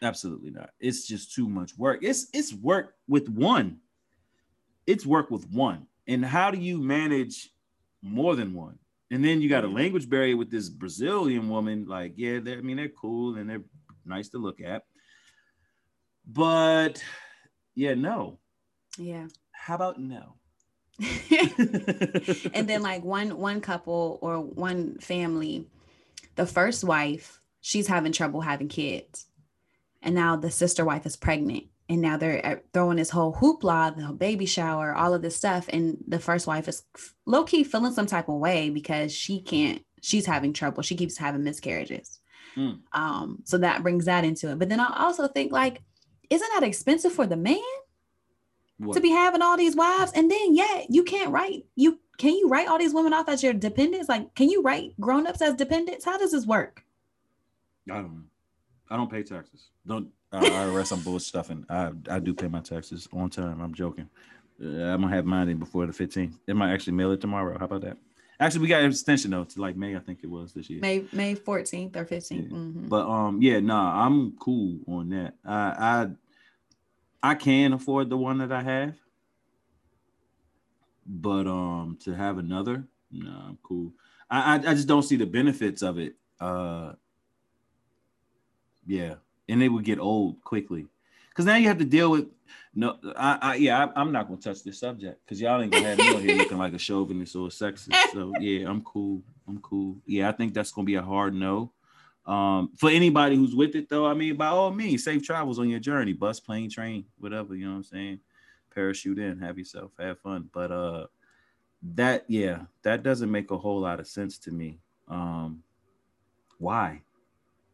absolutely 0.00 0.50
not. 0.50 0.70
It's 0.78 1.04
just 1.04 1.34
too 1.34 1.48
much 1.48 1.76
work. 1.76 2.04
It's 2.04 2.28
it's 2.32 2.54
work 2.54 2.94
with 3.08 3.28
one. 3.28 3.78
It's 4.86 5.04
work 5.04 5.32
with 5.32 5.50
one. 5.50 5.88
And 6.06 6.24
how 6.24 6.52
do 6.52 6.58
you 6.58 6.78
manage 6.78 7.50
more 8.00 8.36
than 8.36 8.54
one? 8.54 8.78
And 9.10 9.24
then 9.24 9.42
you 9.42 9.48
got 9.48 9.64
a 9.64 9.68
language 9.68 10.08
barrier 10.08 10.36
with 10.36 10.50
this 10.50 10.68
Brazilian 10.68 11.48
woman. 11.48 11.86
Like, 11.88 12.12
yeah, 12.14 12.38
they're, 12.38 12.58
I 12.58 12.60
mean, 12.60 12.76
they're 12.76 12.88
cool 12.88 13.36
and 13.36 13.50
they're 13.50 13.64
nice 14.04 14.28
to 14.30 14.38
look 14.38 14.60
at. 14.60 14.84
But 16.24 17.02
yeah, 17.74 17.94
no. 17.94 18.38
yeah. 18.96 19.26
How 19.60 19.74
about 19.74 20.00
no? 20.00 20.36
and 22.54 22.68
then 22.68 22.82
like 22.82 23.04
one 23.04 23.38
one 23.38 23.60
couple 23.60 24.18
or 24.20 24.38
one 24.40 24.98
family 24.98 25.66
the 26.36 26.46
first 26.46 26.84
wife 26.84 27.40
she's 27.60 27.86
having 27.86 28.12
trouble 28.12 28.40
having 28.40 28.68
kids. 28.68 29.26
And 30.02 30.14
now 30.14 30.36
the 30.36 30.50
sister 30.50 30.84
wife 30.84 31.04
is 31.04 31.16
pregnant. 31.16 31.64
And 31.88 32.00
now 32.00 32.16
they're 32.16 32.62
throwing 32.72 32.96
this 32.96 33.10
whole 33.10 33.34
hoopla 33.34 33.96
the 33.96 34.04
whole 34.04 34.14
baby 34.14 34.46
shower 34.46 34.94
all 34.94 35.12
of 35.12 35.22
this 35.22 35.36
stuff. 35.36 35.68
And 35.68 35.98
the 36.06 36.18
first 36.18 36.46
wife 36.46 36.68
is 36.68 36.82
low-key 37.26 37.64
feeling 37.64 37.92
some 37.92 38.06
type 38.06 38.28
of 38.28 38.36
way 38.36 38.70
because 38.70 39.12
she 39.12 39.42
can't 39.42 39.82
she's 40.00 40.26
having 40.26 40.52
trouble. 40.54 40.82
She 40.82 40.96
keeps 40.96 41.18
having 41.18 41.44
miscarriages. 41.44 42.20
Mm. 42.56 42.80
um 42.92 43.42
so 43.44 43.58
that 43.58 43.82
brings 43.82 44.06
that 44.06 44.24
into 44.24 44.50
it. 44.50 44.58
But 44.58 44.68
then 44.70 44.80
i 44.80 45.04
also 45.04 45.28
think 45.28 45.52
like 45.52 45.82
isn't 46.30 46.50
that 46.54 46.66
expensive 46.66 47.12
for 47.12 47.26
the 47.26 47.36
man 47.36 47.60
What? 48.80 48.94
to 48.94 49.00
be 49.00 49.10
having 49.10 49.42
all 49.42 49.56
these 49.58 49.76
wives 49.76 50.12
and 50.14 50.30
then 50.30 50.54
yeah 50.54 50.82
you 50.88 51.04
can't 51.04 51.30
write 51.30 51.66
you 51.76 51.98
can 52.16 52.34
you 52.34 52.48
write 52.48 52.66
all 52.66 52.78
these 52.78 52.94
women 52.94 53.12
off 53.12 53.28
as 53.28 53.42
your 53.42 53.52
dependents 53.52 54.08
like 54.08 54.34
can 54.34 54.48
you 54.48 54.62
write 54.62 54.98
grown-ups 54.98 55.42
as 55.42 55.54
dependents 55.54 56.04
how 56.06 56.16
does 56.16 56.32
this 56.32 56.46
work 56.46 56.82
I 57.90 57.94
don't 57.96 58.04
know. 58.14 58.22
I 58.90 58.96
don't 58.96 59.10
pay 59.10 59.22
taxes. 59.22 59.70
Don't 59.86 60.08
uh, 60.32 60.40
IRS. 60.40 60.92
I'm 60.92 61.00
bull 61.00 61.18
stuffing. 61.18 61.64
I 61.68 61.90
I 62.08 62.18
do 62.20 62.34
pay 62.34 62.46
my 62.48 62.60
taxes 62.60 63.08
on 63.12 63.30
time. 63.30 63.60
I'm 63.60 63.74
joking. 63.74 64.08
Uh, 64.62 64.66
I'm 64.66 65.00
gonna 65.02 65.14
have 65.14 65.24
mine 65.24 65.48
in 65.48 65.58
before 65.58 65.86
the 65.86 65.92
15th. 65.92 66.34
They 66.46 66.52
might 66.52 66.72
actually 66.72 66.92
mail 66.94 67.10
it 67.12 67.20
tomorrow. 67.20 67.58
How 67.58 67.64
about 67.64 67.80
that? 67.82 67.96
Actually, 68.38 68.62
we 68.62 68.68
got 68.68 68.82
an 68.82 68.90
extension 68.90 69.30
though 69.32 69.44
to 69.44 69.60
like 69.60 69.76
May. 69.76 69.96
I 69.96 69.98
think 70.00 70.20
it 70.22 70.30
was 70.30 70.52
this 70.52 70.70
year. 70.70 70.80
may 70.80 71.04
may 71.12 71.34
14th 71.34 71.96
or 71.96 72.04
15th 72.04 72.30
Yeah. 72.50 72.56
Mhm. 72.56 72.88
But 72.88 73.08
um, 73.08 73.40
yeah, 73.42 73.60
nah, 73.60 74.06
I'm 74.06 74.32
cool 74.38 74.78
on 74.86 75.08
that. 75.10 75.34
I 75.44 75.74
I 75.78 76.08
I 77.22 77.34
can 77.34 77.72
afford 77.72 78.08
the 78.08 78.16
one 78.16 78.38
that 78.38 78.52
I 78.52 78.62
have, 78.62 78.94
but 81.06 81.46
um, 81.46 81.98
to 82.04 82.14
have 82.14 82.38
another, 82.38 82.84
nah, 83.10 83.48
I'm 83.48 83.58
cool. 83.62 83.92
I 84.30 84.54
I, 84.54 84.70
I 84.70 84.74
just 84.74 84.88
don't 84.88 85.02
see 85.02 85.16
the 85.16 85.26
benefits 85.26 85.82
of 85.82 85.98
it. 85.98 86.14
Uh, 86.40 86.92
yeah, 88.86 89.16
and 89.48 89.62
it 89.62 89.68
would 89.68 89.84
get 89.84 89.98
old 89.98 90.42
quickly 90.42 90.86
because 91.28 91.44
now 91.44 91.56
you 91.56 91.68
have 91.68 91.78
to 91.78 91.84
deal 91.84 92.10
with. 92.10 92.28
No, 92.74 92.98
I, 93.16 93.38
I 93.42 93.54
yeah, 93.56 93.84
I, 93.84 94.00
I'm 94.00 94.12
not 94.12 94.28
gonna 94.28 94.40
touch 94.40 94.62
this 94.62 94.78
subject 94.78 95.20
because 95.24 95.40
y'all 95.40 95.60
ain't 95.60 95.72
gonna 95.72 95.88
have 95.88 95.98
me 95.98 96.20
here 96.20 96.36
looking 96.36 96.58
like 96.58 96.72
a 96.72 96.78
chauvinist 96.78 97.36
or 97.36 97.46
a 97.46 97.50
sexist. 97.50 97.94
So 98.12 98.32
yeah, 98.40 98.68
I'm 98.68 98.82
cool. 98.82 99.22
I'm 99.48 99.58
cool. 99.60 99.96
Yeah, 100.06 100.28
I 100.28 100.32
think 100.32 100.54
that's 100.54 100.70
gonna 100.70 100.86
be 100.86 100.94
a 100.94 101.02
hard 101.02 101.34
no. 101.34 101.72
Um, 102.30 102.70
for 102.78 102.90
anybody 102.90 103.34
who's 103.34 103.56
with 103.56 103.74
it 103.74 103.88
though, 103.88 104.06
I 104.06 104.14
mean, 104.14 104.36
by 104.36 104.46
all 104.46 104.70
means, 104.70 105.02
safe 105.02 105.22
travels 105.24 105.58
on 105.58 105.68
your 105.68 105.80
journey, 105.80 106.12
bus, 106.12 106.38
plane, 106.38 106.70
train, 106.70 107.04
whatever, 107.18 107.56
you 107.56 107.64
know 107.64 107.72
what 107.72 107.76
I'm 107.78 107.84
saying? 107.84 108.20
Parachute 108.72 109.18
in, 109.18 109.38
have 109.40 109.58
yourself, 109.58 109.90
have 109.98 110.18
fun. 110.20 110.48
But 110.52 110.70
uh 110.70 111.06
that 111.96 112.24
yeah, 112.28 112.58
that 112.82 113.02
doesn't 113.02 113.30
make 113.30 113.50
a 113.50 113.58
whole 113.58 113.80
lot 113.80 113.98
of 114.00 114.06
sense 114.06 114.38
to 114.40 114.52
me. 114.52 114.78
Um 115.08 115.62
why? 116.58 117.02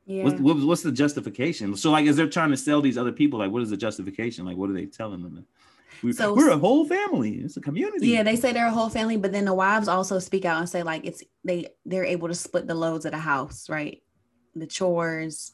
yeah 0.06 0.24
What's, 0.24 0.40
what's 0.40 0.62
what's 0.62 0.82
the 0.82 0.92
justification? 0.92 1.76
So 1.76 1.90
like, 1.90 2.06
is 2.06 2.16
they're 2.16 2.28
trying 2.28 2.50
to 2.52 2.56
sell 2.56 2.80
these 2.80 2.96
other 2.96 3.12
people? 3.12 3.38
Like, 3.40 3.50
what 3.50 3.62
is 3.62 3.70
the 3.70 3.76
justification? 3.76 4.46
Like, 4.46 4.56
what 4.56 4.70
are 4.70 4.74
they 4.74 4.86
telling 4.86 5.22
them? 5.22 5.44
We, 6.02 6.12
So- 6.12 6.34
we're 6.34 6.50
a 6.50 6.56
whole 6.58 6.86
family. 6.86 7.32
It's 7.44 7.56
a 7.58 7.60
community. 7.60 8.08
yeah 8.08 8.22
they 8.22 8.36
say 8.36 8.52
they're 8.54 8.68
a 8.68 8.78
whole 8.80 8.88
family 8.88 9.18
but 9.18 9.32
then 9.32 9.44
the 9.44 9.54
wives 9.54 9.88
also 9.88 10.18
speak 10.18 10.44
out 10.46 10.60
and 10.60 10.68
say 10.68 10.82
like 10.82 11.04
it's 11.04 11.22
they 11.44 11.66
they're 11.84 12.04
able 12.04 12.28
to 12.28 12.34
split 12.34 12.66
the 12.66 12.74
loads 12.74 13.04
of 13.04 13.12
the 13.12 13.18
house 13.18 13.68
right 13.68 14.02
the 14.60 14.66
chores 14.66 15.52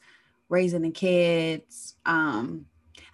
raising 0.49 0.81
the 0.81 0.91
kids 0.91 1.95
um 2.05 2.65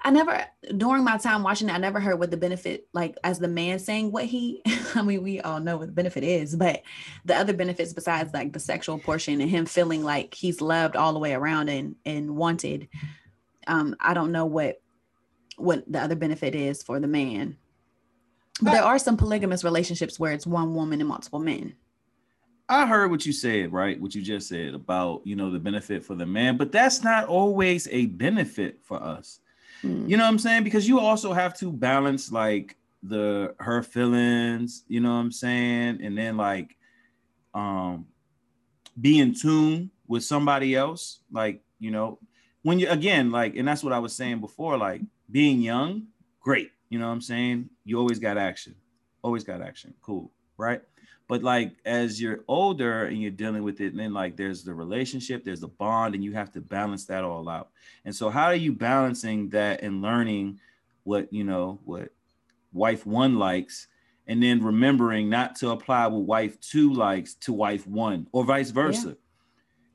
i 0.01 0.09
never 0.09 0.45
during 0.77 1.03
my 1.03 1.17
time 1.17 1.43
watching 1.43 1.69
it 1.69 1.73
i 1.73 1.77
never 1.77 1.99
heard 1.99 2.19
what 2.19 2.31
the 2.31 2.37
benefit 2.37 2.87
like 2.93 3.15
as 3.23 3.39
the 3.39 3.47
man 3.47 3.79
saying 3.79 4.11
what 4.11 4.25
he 4.25 4.61
i 4.95 5.01
mean 5.01 5.23
we 5.23 5.39
all 5.41 5.59
know 5.59 5.77
what 5.77 5.87
the 5.87 5.93
benefit 5.93 6.23
is 6.23 6.55
but 6.55 6.81
the 7.25 7.35
other 7.35 7.53
benefits 7.53 7.93
besides 7.93 8.33
like 8.33 8.51
the 8.53 8.59
sexual 8.59 8.97
portion 8.99 9.39
and 9.41 9.49
him 9.49 9.65
feeling 9.65 10.03
like 10.03 10.33
he's 10.33 10.61
loved 10.61 10.95
all 10.95 11.13
the 11.13 11.19
way 11.19 11.33
around 11.33 11.69
and 11.69 11.95
and 12.05 12.35
wanted 12.35 12.87
um 13.67 13.95
i 13.99 14.13
don't 14.13 14.31
know 14.31 14.45
what 14.45 14.81
what 15.59 15.83
the 15.91 15.99
other 15.99 16.15
benefit 16.15 16.55
is 16.55 16.81
for 16.81 16.99
the 16.99 17.07
man. 17.07 17.57
But 18.61 18.71
there 18.71 18.83
are 18.83 18.99
some 18.99 19.17
polygamous 19.17 19.63
relationships 19.63 20.19
where 20.19 20.31
it's 20.33 20.47
one 20.47 20.73
woman 20.73 20.99
and 20.99 21.07
multiple 21.07 21.39
men 21.39 21.75
I 22.69 22.85
heard 22.85 23.09
what 23.09 23.25
you 23.25 23.33
said, 23.33 23.73
right? 23.73 23.99
What 23.99 24.13
you 24.13 24.21
just 24.21 24.47
said 24.47 24.75
about 24.75 25.21
you 25.25 25.35
know 25.35 25.49
the 25.49 25.59
benefit 25.59 26.05
for 26.05 26.15
the 26.15 26.25
man, 26.25 26.55
but 26.55 26.71
that's 26.71 27.03
not 27.03 27.25
always 27.25 27.87
a 27.91 28.05
benefit 28.05 28.79
for 28.83 29.01
us. 29.01 29.39
Mm. 29.83 30.07
You 30.07 30.17
know 30.17 30.23
what 30.23 30.29
I'm 30.29 30.39
saying? 30.39 30.63
Because 30.63 30.87
you 30.87 30.99
also 30.99 31.33
have 31.33 31.57
to 31.59 31.71
balance 31.71 32.31
like 32.31 32.77
the 33.01 33.55
her 33.59 33.81
feelings, 33.81 34.83
you 34.87 34.99
know 34.99 35.09
what 35.09 35.19
I'm 35.19 35.31
saying, 35.31 35.99
and 36.03 36.17
then 36.17 36.37
like 36.37 36.77
um 37.55 38.05
be 38.99 39.19
in 39.19 39.33
tune 39.33 39.89
with 40.07 40.23
somebody 40.23 40.75
else. 40.75 41.21
Like, 41.31 41.61
you 41.79 41.91
know, 41.91 42.19
when 42.63 42.79
you 42.79 42.89
again, 42.89 43.31
like, 43.31 43.55
and 43.55 43.67
that's 43.67 43.83
what 43.83 43.93
I 43.93 43.99
was 43.99 44.15
saying 44.15 44.41
before, 44.41 44.77
like 44.77 45.01
being 45.31 45.61
young, 45.61 46.07
great. 46.39 46.71
You 46.89 46.99
know 46.99 47.07
what 47.07 47.13
I'm 47.13 47.21
saying? 47.21 47.69
You 47.85 47.97
always 47.97 48.19
got 48.19 48.37
action, 48.37 48.75
always 49.21 49.43
got 49.43 49.61
action. 49.61 49.93
Cool, 50.01 50.31
right? 50.57 50.81
But 51.29 51.43
like 51.43 51.75
as 51.85 52.19
you're 52.19 52.43
older 52.47 53.05
and 53.05 53.21
you're 53.21 53.29
dealing 53.29 53.61
with 53.61 53.81
it, 53.81 53.91
and 53.91 53.99
then 53.99 54.13
like 54.13 54.35
there's 54.35 54.63
the 54.63 54.73
relationship, 54.73 55.45
there's 55.45 55.59
the 55.59 55.67
bond, 55.67 56.15
and 56.15 56.23
you 56.23 56.33
have 56.33 56.51
to 56.53 56.59
balance 56.59 57.05
that 57.05 57.23
all 57.23 57.47
out. 57.47 57.69
And 58.03 58.13
so, 58.15 58.31
how 58.31 58.45
are 58.45 58.55
you 58.55 58.73
balancing 58.73 59.49
that 59.49 59.83
and 59.83 60.01
learning 60.01 60.59
what 61.03 61.31
you 61.31 61.43
know 61.43 61.79
what 61.85 62.09
wife 62.73 63.05
one 63.05 63.37
likes, 63.37 63.87
and 64.25 64.41
then 64.41 64.63
remembering 64.63 65.29
not 65.29 65.55
to 65.57 65.69
apply 65.69 66.07
what 66.07 66.23
wife 66.23 66.59
two 66.61 66.91
likes 66.93 67.35
to 67.35 67.53
wife 67.53 67.85
one, 67.85 68.25
or 68.31 68.43
vice 68.43 68.71
versa? 68.71 69.15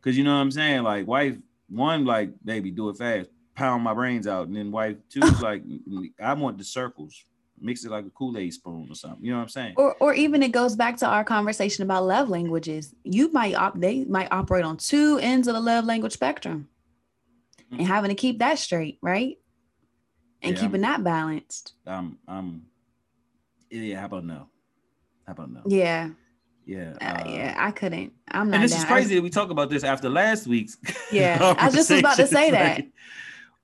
Because 0.01 0.17
you 0.17 0.23
know 0.23 0.37
what 0.37 0.43
I'm 0.43 0.53
saying, 0.53 0.85
like 0.85 1.09
wife 1.09 1.37
one, 1.69 2.05
like 2.05 2.31
baby, 2.45 2.71
do 2.71 2.91
it 2.91 2.97
fast, 2.97 3.29
pound 3.57 3.83
my 3.83 3.93
brains 3.93 4.29
out, 4.29 4.47
and 4.47 4.57
then 4.57 4.71
wife 4.71 4.99
two 5.11 5.19
is 5.21 5.43
like, 5.43 5.65
I 6.23 6.35
want 6.35 6.59
the 6.59 6.65
circles, 6.65 7.25
mix 7.61 7.85
it 7.85 7.91
like 7.91 8.05
a 8.07 8.11
Kool 8.11 8.37
Aid 8.37 8.53
spoon 8.53 8.87
or 8.91 8.95
something. 8.95 9.25
You 9.25 9.31
know 9.33 9.39
what 9.39 9.43
I'm 9.45 9.49
saying? 9.49 9.75
or 9.77 9.95
or 10.01 10.15
even 10.15 10.43
it 10.43 10.53
goes 10.53 10.77
back 10.77 10.97
to 10.99 11.07
our 11.07 11.25
conversation 11.25 11.83
about 11.83 12.05
love 12.05 12.29
languages 12.29 12.95
you 13.05 13.31
might 13.33 13.55
op- 13.55 13.79
they 13.81 14.05
might 14.05 14.29
operate 14.31 14.65
on 14.65 14.77
two 14.77 15.19
ends 15.23 15.49
of 15.49 15.55
the 15.55 15.61
love 15.61 15.85
language 15.85 16.13
spectrum 16.13 16.69
and 17.71 17.81
Mhm. 17.81 17.87
having 17.87 18.09
to 18.11 18.15
keep 18.15 18.39
that 18.39 18.59
straight 18.59 18.99
right 19.03 19.39
and 20.43 20.55
Yeah, 20.55 20.61
keeping 20.61 20.83
that 20.83 21.03
balanced 21.03 21.73
I'm, 21.87 22.19
I'm, 22.29 22.67
yeah. 23.71 23.99
How 24.01 24.07
about 24.07 24.25
no? 24.25 24.49
How 25.27 25.33
about 25.33 25.51
no? 25.51 25.63
yeah 25.67 26.11
Yeah. 26.67 26.95
uh, 27.01 27.05
uh, 27.05 27.25
yeah 27.27 27.55
i 27.59 27.71
couldn't 27.71 28.13
i'm 28.31 28.51
not 28.51 28.57
And 28.57 28.65
this 28.65 28.73
down. 28.73 28.81
is 28.81 28.85
crazy 28.87 29.15
that 29.17 29.23
we 29.23 29.31
talk 29.31 29.51
about 29.51 29.71
this 29.71 29.85
after 29.85 30.09
last 30.09 30.47
week's. 30.47 30.77
Yeah, 31.13 31.55
I 31.59 31.71
just 31.71 31.91
was 31.91 31.99
about 32.01 32.17
to 32.17 32.27
say 32.27 32.51
conversation. 32.51 32.93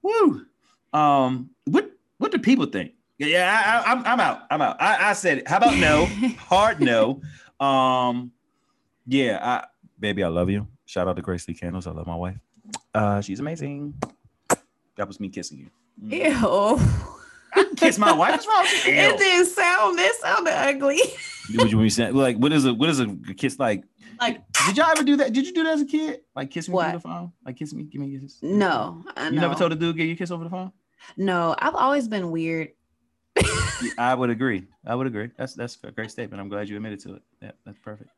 Woo. 0.02 0.46
Um, 0.92 1.50
what 1.64 1.90
what 2.18 2.30
do 2.32 2.38
people 2.38 2.66
think? 2.66 2.92
Yeah, 3.20 3.26
yeah, 3.26 3.82
I, 3.84 3.90
I, 3.90 3.92
I'm 3.92 4.06
I'm 4.06 4.20
out. 4.20 4.42
I'm 4.50 4.62
out. 4.62 4.80
I, 4.80 5.10
I 5.10 5.12
said 5.12 5.38
it. 5.38 5.48
How 5.48 5.58
about 5.58 5.76
no? 5.76 6.06
Hard 6.38 6.80
no. 6.80 7.20
Um, 7.60 8.32
yeah, 9.06 9.38
I 9.42 9.66
baby, 9.98 10.24
I 10.24 10.28
love 10.28 10.48
you. 10.48 10.66
Shout 10.86 11.06
out 11.06 11.16
to 11.16 11.22
Grace 11.22 11.46
Lee 11.46 11.52
Candles. 11.54 11.86
I 11.86 11.90
love 11.90 12.06
my 12.06 12.16
wife. 12.16 12.38
Uh, 12.94 13.20
she's 13.20 13.38
amazing. 13.38 13.92
That 14.96 15.06
was 15.06 15.20
me 15.20 15.28
kissing 15.28 15.58
you. 15.58 15.70
Ew. 16.18 16.80
I 17.52 17.64
kiss 17.76 17.98
my 17.98 18.10
wife. 18.12 18.30
What's 18.32 18.46
wrong 18.46 18.62
with 18.62 18.86
you? 18.86 18.94
It 18.94 19.18
didn't 19.18 19.46
sound. 19.48 19.98
It 19.98 20.14
sounded 20.16 20.54
ugly. 20.54 21.00
What 21.56 21.70
you 21.70 21.76
mean 21.76 21.90
saying? 21.90 22.14
Like, 22.14 22.36
what 22.38 22.52
is 22.54 22.64
a 22.64 22.72
what 22.72 22.88
is 22.88 23.00
a 23.00 23.14
kiss 23.36 23.58
like? 23.58 23.84
Like 24.18 24.40
Did 24.66 24.78
y'all 24.78 24.90
ever 24.90 25.02
do 25.02 25.16
that? 25.16 25.32
Did 25.34 25.46
you 25.46 25.52
do 25.52 25.64
that 25.64 25.74
as 25.74 25.82
a 25.82 25.86
kid? 25.86 26.20
Like 26.34 26.50
kiss 26.50 26.68
me 26.68 26.74
What? 26.74 26.90
through 26.90 26.98
the 26.98 27.02
phone? 27.02 27.32
Like 27.44 27.56
kiss 27.56 27.74
me, 27.74 27.82
give 27.84 28.00
me 28.00 28.16
a 28.16 28.20
kiss. 28.20 28.38
no, 28.42 29.04
I 29.14 29.28
You 29.28 29.40
never 29.40 29.54
told 29.54 29.72
a 29.72 29.76
dude 29.76 29.96
give 29.96 30.06
you 30.06 30.14
a 30.14 30.16
kiss 30.16 30.30
over 30.30 30.44
the 30.44 30.50
phone? 30.50 30.72
No, 31.16 31.54
I've 31.58 31.74
always 31.74 32.08
been 32.08 32.30
weird. 32.30 32.70
I 33.98 34.14
would 34.14 34.30
agree. 34.30 34.66
I 34.86 34.94
would 34.94 35.06
agree. 35.06 35.30
That's 35.36 35.54
that's 35.54 35.78
a 35.84 35.90
great 35.90 36.10
statement. 36.10 36.40
I'm 36.40 36.48
glad 36.48 36.68
you 36.68 36.76
admitted 36.76 37.00
to 37.00 37.14
it. 37.14 37.22
Yeah, 37.42 37.52
that's 37.64 37.78
perfect. 37.78 38.10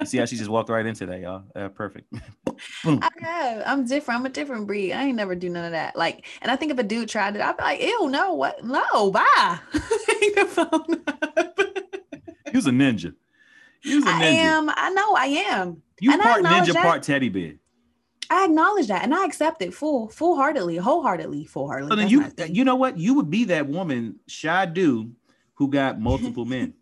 You 0.00 0.06
see 0.06 0.18
how 0.18 0.26
she 0.26 0.36
just 0.36 0.48
walked 0.50 0.68
right 0.70 0.86
into 0.86 1.06
that, 1.06 1.20
y'all. 1.20 1.42
Uh, 1.56 1.68
perfect. 1.68 2.12
I 2.84 3.10
have. 3.20 3.62
I'm 3.66 3.84
different. 3.84 4.20
I'm 4.20 4.26
a 4.26 4.28
different 4.28 4.66
breed. 4.68 4.92
I 4.92 5.04
ain't 5.04 5.16
never 5.16 5.34
do 5.34 5.48
none 5.48 5.64
of 5.64 5.72
that. 5.72 5.96
Like, 5.96 6.24
and 6.40 6.52
I 6.52 6.56
think 6.56 6.70
if 6.70 6.78
a 6.78 6.84
dude 6.84 7.08
tried 7.08 7.34
it, 7.34 7.42
I'd 7.42 7.56
be 7.56 7.62
like, 7.62 7.82
ew, 7.82 8.08
no, 8.08 8.34
what? 8.34 8.64
No, 8.64 9.10
bye. 9.10 9.24
Hang 9.72 10.34
the 10.36 10.46
phone 10.48 11.02
up. 11.08 11.58
He 12.50 12.56
was 12.56 12.66
a 12.66 12.70
ninja. 12.70 13.14
He 13.82 13.96
was 13.96 14.06
a 14.06 14.10
I 14.10 14.22
ninja. 14.22 14.34
am. 14.36 14.70
I 14.70 14.90
know 14.90 15.14
I 15.14 15.26
am. 15.48 15.82
You 16.00 16.12
and 16.12 16.22
part 16.22 16.44
ninja, 16.44 16.74
part 16.74 17.02
teddy 17.02 17.28
bear. 17.28 17.54
I 18.30 18.44
acknowledge 18.44 18.88
that 18.88 19.04
and 19.04 19.14
I 19.14 19.24
accept 19.24 19.62
it 19.62 19.72
full, 19.72 20.08
full 20.08 20.36
heartedly, 20.36 20.76
wholeheartedly, 20.76 21.46
full 21.46 21.66
heartedly. 21.66 21.90
So 21.90 21.96
then 21.96 22.08
you 22.08 22.30
you 22.54 22.64
know 22.64 22.76
what? 22.76 22.98
You 22.98 23.14
would 23.14 23.30
be 23.30 23.44
that 23.44 23.66
woman, 23.68 24.16
Shadu, 24.28 25.10
who 25.54 25.68
got 25.68 26.00
multiple 26.08 26.44
men. 26.44 26.74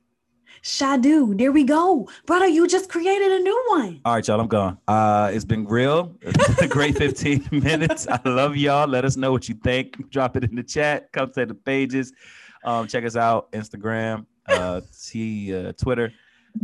Shadu, 0.62 1.37
there 1.38 1.53
we 1.53 1.62
go. 1.65 2.09
Brother, 2.25 2.47
you 2.47 2.67
just 2.67 2.88
created 2.88 3.31
a 3.31 3.38
new 3.38 3.65
one. 3.69 4.00
All 4.05 4.15
right, 4.15 4.26
y'all. 4.26 4.41
I'm 4.41 4.49
gone. 4.49 4.79
Uh, 4.88 5.31
it's 5.33 5.45
been 5.45 5.67
real. 5.67 6.17
a 6.61 6.67
great 6.67 6.97
15 6.99 7.49
minutes. 7.53 8.09
I 8.09 8.19
love 8.25 8.57
y'all. 8.57 8.88
Let 8.88 9.05
us 9.05 9.17
know 9.17 9.31
what 9.31 9.49
you 9.49 9.55
think. 9.55 10.11
Drop 10.11 10.37
it 10.37 10.45
in 10.45 10.57
the 10.57 10.62
chat. 10.65 11.12
Come 11.12 11.31
to 11.33 11.47
the 11.47 11.55
pages. 11.55 12.12
Um, 12.65 12.88
check 12.88 13.05
us 13.05 13.17
out. 13.17 13.53
Instagram, 13.53 14.26
uh, 14.49 14.81
T, 15.09 15.55
uh, 15.55 15.73
Twitter. 15.73 16.12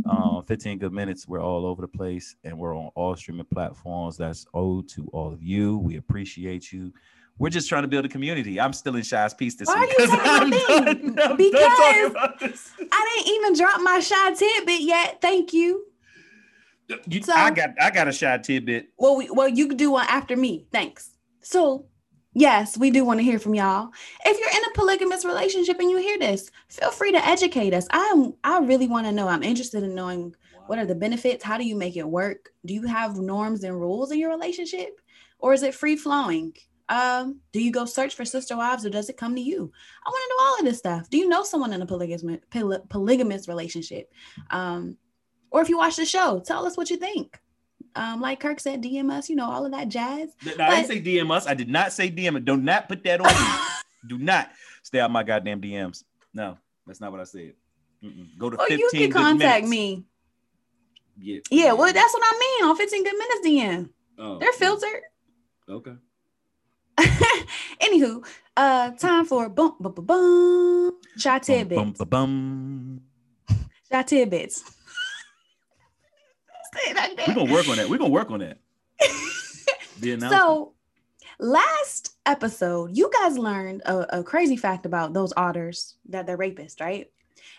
Um, 0.09 0.43
15 0.47 0.79
good 0.79 0.91
minutes. 0.93 1.27
We're 1.27 1.41
all 1.41 1.65
over 1.65 1.81
the 1.81 1.87
place, 1.87 2.35
and 2.43 2.57
we're 2.57 2.75
on 2.75 2.89
all 2.95 3.15
streaming 3.15 3.45
platforms. 3.45 4.17
That's 4.17 4.45
owed 4.53 4.87
to 4.89 5.07
all 5.13 5.31
of 5.33 5.41
you. 5.41 5.77
We 5.77 5.97
appreciate 5.97 6.71
you. 6.71 6.93
We're 7.39 7.49
just 7.49 7.67
trying 7.67 7.81
to 7.83 7.87
build 7.87 8.05
a 8.05 8.09
community. 8.09 8.59
I'm 8.59 8.73
still 8.73 8.95
in 8.95 9.03
Shy's 9.03 9.33
piece 9.33 9.55
this 9.55 9.67
Why 9.67 9.75
are 9.75 9.79
week. 9.81 9.89
you 9.97 10.07
'cause 10.07 10.09
taking 10.11 10.29
I'm 10.29 10.49
my 10.49 10.57
done- 10.83 11.19
I'm 11.31 11.37
Because- 11.37 11.77
talking 11.77 12.05
about 12.05 12.39
this. 12.39 12.71
I 12.91 13.15
didn't 13.15 13.33
even 13.35 13.53
drop 13.55 13.81
my 13.81 13.99
shy 13.99 14.33
tidbit 14.33 14.81
yet. 14.81 15.19
Thank 15.21 15.51
you. 15.53 15.85
You- 17.07 17.23
So- 17.23 17.33
I 17.33 17.49
got 17.49 17.69
I 17.81 17.89
got 17.89 18.07
a 18.07 18.11
shy 18.11 18.37
tidbit. 18.37 18.89
Well, 18.97 19.15
we, 19.15 19.29
well, 19.31 19.47
you 19.47 19.67
can 19.67 19.77
do 19.77 19.91
one 19.91 20.05
after 20.09 20.35
me. 20.35 20.67
Thanks. 20.71 21.17
So, 21.41 21.85
yes, 22.33 22.77
we 22.77 22.91
do 22.91 23.05
want 23.05 23.19
to 23.19 23.23
hear 23.23 23.39
from 23.39 23.55
y'all. 23.55 23.89
If 24.25 24.39
you're 24.39 24.49
in 24.49 24.69
a 24.69 24.75
polygamous 24.75 25.25
relationship 25.25 25.79
and 25.79 25.89
you 25.89 25.97
hear 25.97 26.19
this, 26.19 26.51
feel 26.69 26.91
free 26.91 27.11
to 27.11 27.25
educate 27.25 27.73
us. 27.73 27.87
I'm 27.91 28.33
I 28.43 28.59
really 28.59 28.87
want 28.87 29.07
to 29.07 29.11
know. 29.11 29.27
I'm 29.27 29.43
interested 29.43 29.83
in 29.83 29.95
knowing 29.95 30.35
what 30.67 30.79
are 30.79 30.85
the 30.85 30.95
benefits? 30.95 31.43
How 31.43 31.57
do 31.57 31.65
you 31.65 31.75
make 31.75 31.97
it 31.97 32.07
work? 32.07 32.51
Do 32.65 32.73
you 32.73 32.83
have 32.83 33.17
norms 33.17 33.63
and 33.63 33.79
rules 33.79 34.11
in 34.11 34.19
your 34.19 34.29
relationship? 34.29 34.99
Or 35.39 35.53
is 35.53 35.63
it 35.63 35.75
free 35.75 35.97
flowing? 35.97 36.53
Um, 36.89 37.41
do 37.51 37.61
you 37.61 37.71
go 37.71 37.85
search 37.85 38.15
for 38.15 38.25
sister 38.25 38.55
wives 38.55 38.85
or 38.85 38.89
does 38.89 39.09
it 39.09 39.17
come 39.17 39.35
to 39.35 39.41
you? 39.41 39.71
I 40.05 40.09
want 40.09 40.23
to 40.23 40.29
know 40.29 40.45
all 40.45 40.59
of 40.59 40.65
this 40.65 40.77
stuff. 40.77 41.09
Do 41.09 41.17
you 41.17 41.27
know 41.27 41.43
someone 41.43 41.73
in 41.73 41.81
a 41.81 41.85
polygamous 41.85 42.39
poly- 42.49 42.79
polygamous 42.89 43.47
relationship? 43.47 44.11
Um, 44.51 44.97
or 45.51 45.61
if 45.61 45.69
you 45.69 45.77
watch 45.77 45.97
the 45.97 46.05
show, 46.05 46.39
tell 46.39 46.65
us 46.65 46.77
what 46.77 46.89
you 46.89 46.97
think. 46.97 47.39
Um, 47.95 48.21
like 48.21 48.39
Kirk 48.39 48.59
said, 48.59 48.81
DM 48.81 49.11
us, 49.11 49.29
you 49.29 49.35
know, 49.35 49.49
all 49.49 49.65
of 49.65 49.71
that 49.71 49.87
jazz. 49.89 50.29
No, 50.57 50.65
I 50.65 50.81
didn't 50.81 50.87
say 50.87 51.01
DM 51.01 51.31
us. 51.31 51.45
I 51.45 51.53
did 51.53 51.69
not 51.69 51.93
say 51.93 52.09
DM. 52.09 52.43
Do 52.43 52.57
not 52.57 52.87
put 52.87 53.03
that 53.03 53.21
on 53.21 53.27
me. 53.27 53.59
Do 54.07 54.17
not 54.17 54.49
stay 54.81 54.99
out 54.99 55.11
my 55.11 55.23
goddamn 55.23 55.61
DMs. 55.61 56.03
No, 56.33 56.57
that's 56.87 56.99
not 56.99 57.11
what 57.11 57.21
I 57.21 57.25
said. 57.25 57.53
Mm-mm. 58.03 58.37
Go 58.37 58.49
to 58.49 58.57
Or 58.57 58.65
15 58.67 58.79
you 58.79 58.89
can 58.91 59.09
good 59.09 59.13
contact 59.13 59.63
minutes. 59.63 59.69
me. 59.69 60.05
Yeah. 61.19 61.39
Yeah, 61.51 61.73
well, 61.73 61.93
that's 61.93 62.13
what 62.13 62.23
I 62.25 62.39
mean 62.39 62.69
on 62.69 62.75
15 62.75 63.03
Good 63.03 63.13
Minutes 63.17 63.47
DM. 63.47 63.89
Oh, 64.17 64.39
They're 64.39 64.51
filtered. 64.53 65.01
Okay. 65.69 65.93
Anywho, 67.79 68.25
uh, 68.57 68.91
time 68.91 69.25
for 69.25 69.47
bump, 69.49 69.81
bump, 69.81 69.95
bump, 69.95 70.07
bump. 70.07 70.95
Shy 71.17 71.39
tidbits. 71.39 71.79
Bum, 71.79 71.93
bum, 71.93 72.07
bum. 72.09 73.01
Shy 73.91 74.03
tidbits. 74.03 74.63
Say 76.73 76.91
it 76.91 76.95
like. 76.95 77.27
We're 77.27 77.35
gonna 77.35 77.51
work 77.51 77.67
on 77.67 77.77
that. 77.77 77.89
We're 77.89 77.97
gonna 77.97 78.09
work 78.09 78.31
on 78.31 78.39
that. 78.39 78.59
So, 80.29 80.73
last 81.39 82.15
episode, 82.25 82.97
you 82.97 83.09
guys 83.21 83.37
learned 83.37 83.81
a, 83.85 84.19
a 84.19 84.23
crazy 84.23 84.57
fact 84.57 84.85
about 84.85 85.13
those 85.13 85.33
otters 85.37 85.95
that 86.09 86.25
they're 86.25 86.37
rapists, 86.37 86.81
right? 86.81 87.09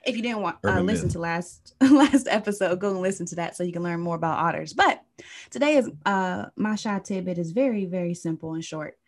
If 0.07 0.17
you 0.17 0.23
didn't 0.23 0.43
want 0.43 0.59
uh, 0.65 0.81
listen 0.81 1.07
myth. 1.07 1.13
to 1.15 1.19
last 1.19 1.75
last 1.81 2.29
episode, 2.29 2.81
go 2.81 2.91
and 2.91 3.01
listen 3.01 3.27
to 3.27 3.37
that 3.37 3.57
so 3.57 3.65
you 3.65 3.73
can 3.73 3.83
learn 3.83 4.01
more 4.01 4.17
about 4.17 4.39
otters. 4.39 4.73
But 4.73 5.03
today 5.51 5.77
is 5.77 5.91
uh 6.05 6.47
my 6.57 6.75
shy 6.75 6.99
tidbit 6.99 7.39
is 7.39 7.53
very 7.53 7.87
very 7.87 8.15
simple 8.15 8.55
and 8.55 8.65
short. 8.65 8.99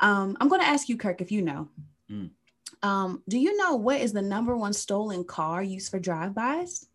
Um, 0.00 0.36
I'm 0.40 0.48
going 0.48 0.60
to 0.60 0.66
ask 0.66 0.88
you, 0.88 0.96
Kirk, 0.96 1.20
if 1.20 1.32
you 1.32 1.42
know. 1.42 1.68
Mm. 2.10 2.30
Um, 2.82 3.22
do 3.28 3.38
you 3.38 3.56
know 3.56 3.74
what 3.76 4.00
is 4.00 4.12
the 4.12 4.22
number 4.22 4.56
one 4.56 4.72
stolen 4.72 5.24
car 5.24 5.62
used 5.62 5.90
for 5.90 5.98
drive-bys? 5.98 6.86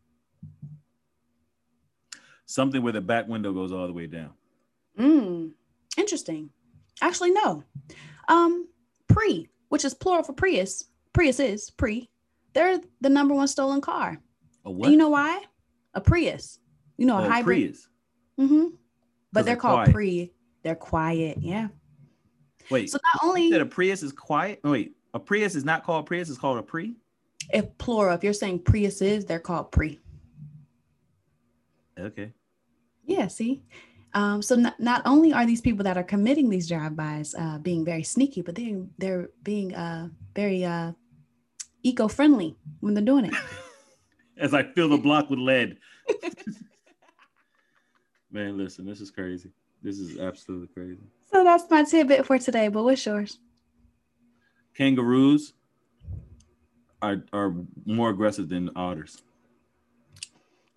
Something 2.54 2.84
where 2.84 2.94
the 2.94 3.02
back 3.02 3.28
window 3.28 3.52
goes 3.52 3.72
all 3.72 3.88
the 3.88 3.94
way 3.94 4.06
down. 4.06 4.32
Mm, 5.00 5.52
interesting. 5.98 6.52
Actually, 7.02 7.32
no. 7.32 7.64
Um, 8.28 8.68
pre, 9.08 9.50
which 9.70 9.84
is 9.84 9.94
plural 9.94 10.24
for 10.24 10.34
Prius. 10.34 10.86
Prius 11.14 11.40
is 11.40 11.72
pre. 11.72 12.10
They're 12.54 12.80
the 13.02 13.10
number 13.10 13.34
one 13.34 13.48
stolen 13.48 13.82
car. 13.82 14.20
A 14.66 14.70
And 14.70 14.78
what? 14.78 14.92
you 14.92 14.98
know 14.98 15.10
why? 15.10 15.42
A 15.96 16.02
Prius. 16.02 16.60
You 16.98 17.08
know, 17.08 17.18
a 17.18 17.26
oh, 17.26 17.30
hybrid. 17.30 17.46
Prius. 17.58 17.88
Mm-hmm. 18.40 18.66
But 19.32 19.34
they're 19.34 19.44
they're 19.44 19.56
called 19.56 19.76
quiet. 19.78 19.92
pre. 19.92 20.34
They're 20.62 20.76
quiet. 20.76 21.40
Yeah. 21.42 21.70
Wait. 22.70 22.90
So 22.92 23.00
not 23.04 23.28
only 23.28 23.50
said 23.52 23.62
a 23.62 23.66
Prius 23.66 24.04
is 24.04 24.12
quiet. 24.12 24.60
Oh, 24.64 24.72
wait, 24.72 24.96
a 25.14 25.20
Prius 25.20 25.56
is 25.56 25.66
not 25.66 25.84
called 25.84 26.06
Prius. 26.06 26.30
It's 26.30 26.38
called 26.38 26.60
a 26.60 26.64
Pre. 26.64 26.96
if 27.52 27.78
plural, 27.80 28.16
if 28.16 28.24
you're 28.24 28.32
saying 28.32 28.60
Prius 28.60 29.02
is, 29.02 29.26
they're 29.26 29.40
called 29.40 29.72
pre. 29.72 30.00
Okay. 32.00 32.32
Yeah. 33.06 33.28
See. 33.28 33.62
Um, 34.16 34.44
so 34.44 34.56
not, 34.56 34.80
not 34.80 35.02
only 35.06 35.34
are 35.34 35.46
these 35.46 35.62
people 35.62 35.84
that 35.86 35.98
are 35.98 36.04
committing 36.04 36.50
these 36.50 36.68
drive-bys 36.68 37.34
uh, 37.34 37.58
being 37.58 37.84
very 37.84 38.04
sneaky, 38.04 38.44
but 38.44 38.54
they 38.54 38.78
they're 39.00 39.30
being 39.42 39.74
uh, 39.74 40.10
very 40.36 40.64
uh, 40.64 40.92
eco-friendly 41.82 42.56
when 42.80 42.94
they're 42.94 43.04
doing 43.04 43.26
it. 43.26 43.34
As 44.38 44.54
I 44.54 44.64
fill 44.64 44.90
the 44.90 44.98
block 44.98 45.30
with 45.30 45.40
lead. 45.40 45.78
Man, 48.32 48.58
listen, 48.58 48.86
this 48.86 49.02
is 49.02 49.12
crazy. 49.12 49.52
This 49.82 50.00
is 50.00 50.20
absolutely 50.20 50.68
crazy. 50.68 51.04
So 51.32 51.44
that's 51.44 51.70
my 51.70 51.84
tidbit 51.84 52.26
for 52.26 52.40
today. 52.40 52.68
But 52.68 52.84
what's 52.84 53.06
yours? 53.06 53.40
Kangaroos 54.76 55.54
are 57.02 57.24
are 57.34 57.54
more 57.86 58.10
aggressive 58.10 58.50
than 58.50 58.70
otters. 58.76 59.22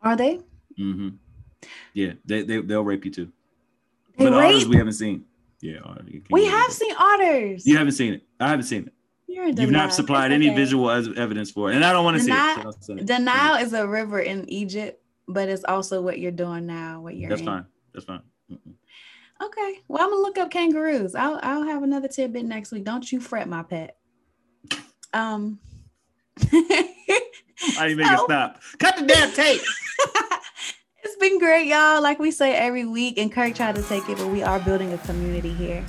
Are 0.03 0.17
they? 0.17 0.41
Mm-hmm. 0.79 1.17
Yeah, 1.95 2.13
they, 2.25 2.43
they 2.43 2.61
they'll 2.61 2.85
rape 2.85 3.05
you 3.05 3.11
too. 3.11 3.33
They 4.19 4.25
but 4.25 4.33
otters 4.35 4.67
we 4.67 4.77
haven't 4.77 4.95
seen. 4.95 5.25
Yeah, 5.61 5.79
We 6.31 6.45
have 6.47 6.71
seen 6.73 6.95
otters. 6.99 7.67
You 7.67 7.77
haven't 7.77 7.93
seen 7.93 8.15
it. 8.15 8.23
I 8.39 8.49
haven't 8.49 8.67
seen 8.67 8.87
it. 8.87 8.93
You're 9.27 9.49
You've 9.49 9.71
not 9.71 9.93
supplied 9.93 10.31
It's 10.31 10.35
any 10.45 10.55
visual 10.55 10.91
as 10.91 11.09
evidence 11.17 11.51
for 11.51 11.71
it, 11.71 11.75
and 11.77 11.85
I 11.85 11.93
don't 11.93 12.05
want 12.05 12.19
to 12.19 12.23
see 12.23 12.31
it. 12.31 12.35
Denial- 12.35 12.57
so 12.57 12.63
don't 12.63 12.85
send 12.85 13.01
it. 13.01 13.07
The 13.07 13.19
Nile 13.19 13.57
is 13.57 13.73
a 13.73 13.87
river 13.87 14.21
in 14.21 14.49
Egypt, 14.49 15.03
but 15.27 15.49
it's 15.49 15.65
also 15.65 16.01
what 16.01 16.19
you're 16.19 16.31
doing 16.31 16.67
now. 16.67 17.01
What 17.01 17.17
you're 17.17 17.29
That's 17.31 17.41
in. 17.41 17.47
fine. 17.47 17.67
That's 17.93 18.05
fine. 18.07 18.23
Mm-mm. 18.51 18.75
Okay. 19.43 19.81
Well, 19.89 20.03
I'm 20.03 20.11
gonna 20.11 20.23
look 20.23 20.39
up 20.39 20.51
kangaroos. 20.51 21.15
I'll 21.15 21.41
I'll 21.43 21.65
have 21.65 21.83
another 21.83 22.09
tidbit 22.09 22.45
next 22.45 22.71
week. 22.73 22.85
Don't 22.85 23.11
you 23.11 23.21
fret, 23.21 23.49
my 23.49 23.63
pet. 23.63 23.97
Um. 25.13 25.59
I 26.53 27.89
didn't 27.89 27.97
make 27.99 28.13
it 28.13 28.21
stop. 28.21 28.61
Cut 28.79 28.97
the 28.97 29.07
damn 29.07 29.33
tape. 29.33 29.61
it's 31.17 31.31
been 31.31 31.39
great, 31.39 31.67
y'all. 31.67 32.03
Like 32.03 32.19
we 32.19 32.31
say 32.31 32.55
every 32.55 32.85
week, 32.85 33.17
and 33.17 33.33
Kirk 33.33 33.55
tried 33.55 33.77
to 33.77 33.83
take 33.83 34.07
it, 34.09 34.19
but 34.19 34.29
we 34.29 34.43
are 34.43 34.59
building 34.61 34.93
a 34.93 34.99
community 34.99 35.53
here. 35.53 35.83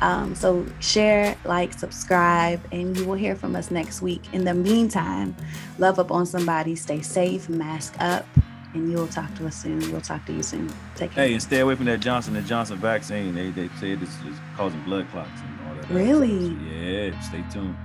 Um, 0.00 0.34
so 0.34 0.64
share, 0.80 1.36
like, 1.44 1.74
subscribe, 1.74 2.60
and 2.72 2.96
you 2.96 3.04
will 3.04 3.14
hear 3.14 3.36
from 3.36 3.54
us 3.54 3.70
next 3.70 4.00
week. 4.00 4.22
In 4.32 4.44
the 4.44 4.54
meantime, 4.54 5.36
love 5.78 5.98
up 5.98 6.10
on 6.10 6.24
somebody, 6.24 6.74
stay 6.76 7.02
safe, 7.02 7.50
mask 7.50 7.94
up, 8.00 8.24
and 8.72 8.90
you'll 8.90 9.08
talk 9.08 9.34
to 9.34 9.46
us 9.46 9.56
soon. 9.56 9.80
We'll 9.92 10.00
talk 10.00 10.24
to 10.26 10.32
you 10.32 10.42
soon. 10.42 10.72
Take 10.94 11.10
care. 11.12 11.26
Hey, 11.26 11.34
and 11.34 11.42
stay 11.42 11.60
away 11.60 11.74
from 11.74 11.84
that 11.84 12.00
Johnson 12.00 12.34
and 12.36 12.46
Johnson 12.46 12.78
vaccine. 12.78 13.34
They 13.34 13.50
they 13.50 13.68
say 13.78 13.90
it's, 13.90 14.02
it's 14.02 14.38
causing 14.56 14.82
blood 14.84 15.06
clots 15.10 15.28
and 15.42 15.68
all 15.68 15.74
that. 15.74 15.90
Really? 15.90 16.46
stuff. 16.46 16.62
Yeah. 16.72 17.20
Stay 17.20 17.44
tuned. 17.52 17.76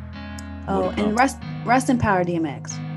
oh, 0.69 0.79
More 0.83 0.89
to 0.91 0.95
come. 0.95 1.05
and 1.09 1.19
rest, 1.19 1.37
rest 1.65 1.89
in 1.89 1.97
power, 1.97 2.23
DMX. 2.23 2.94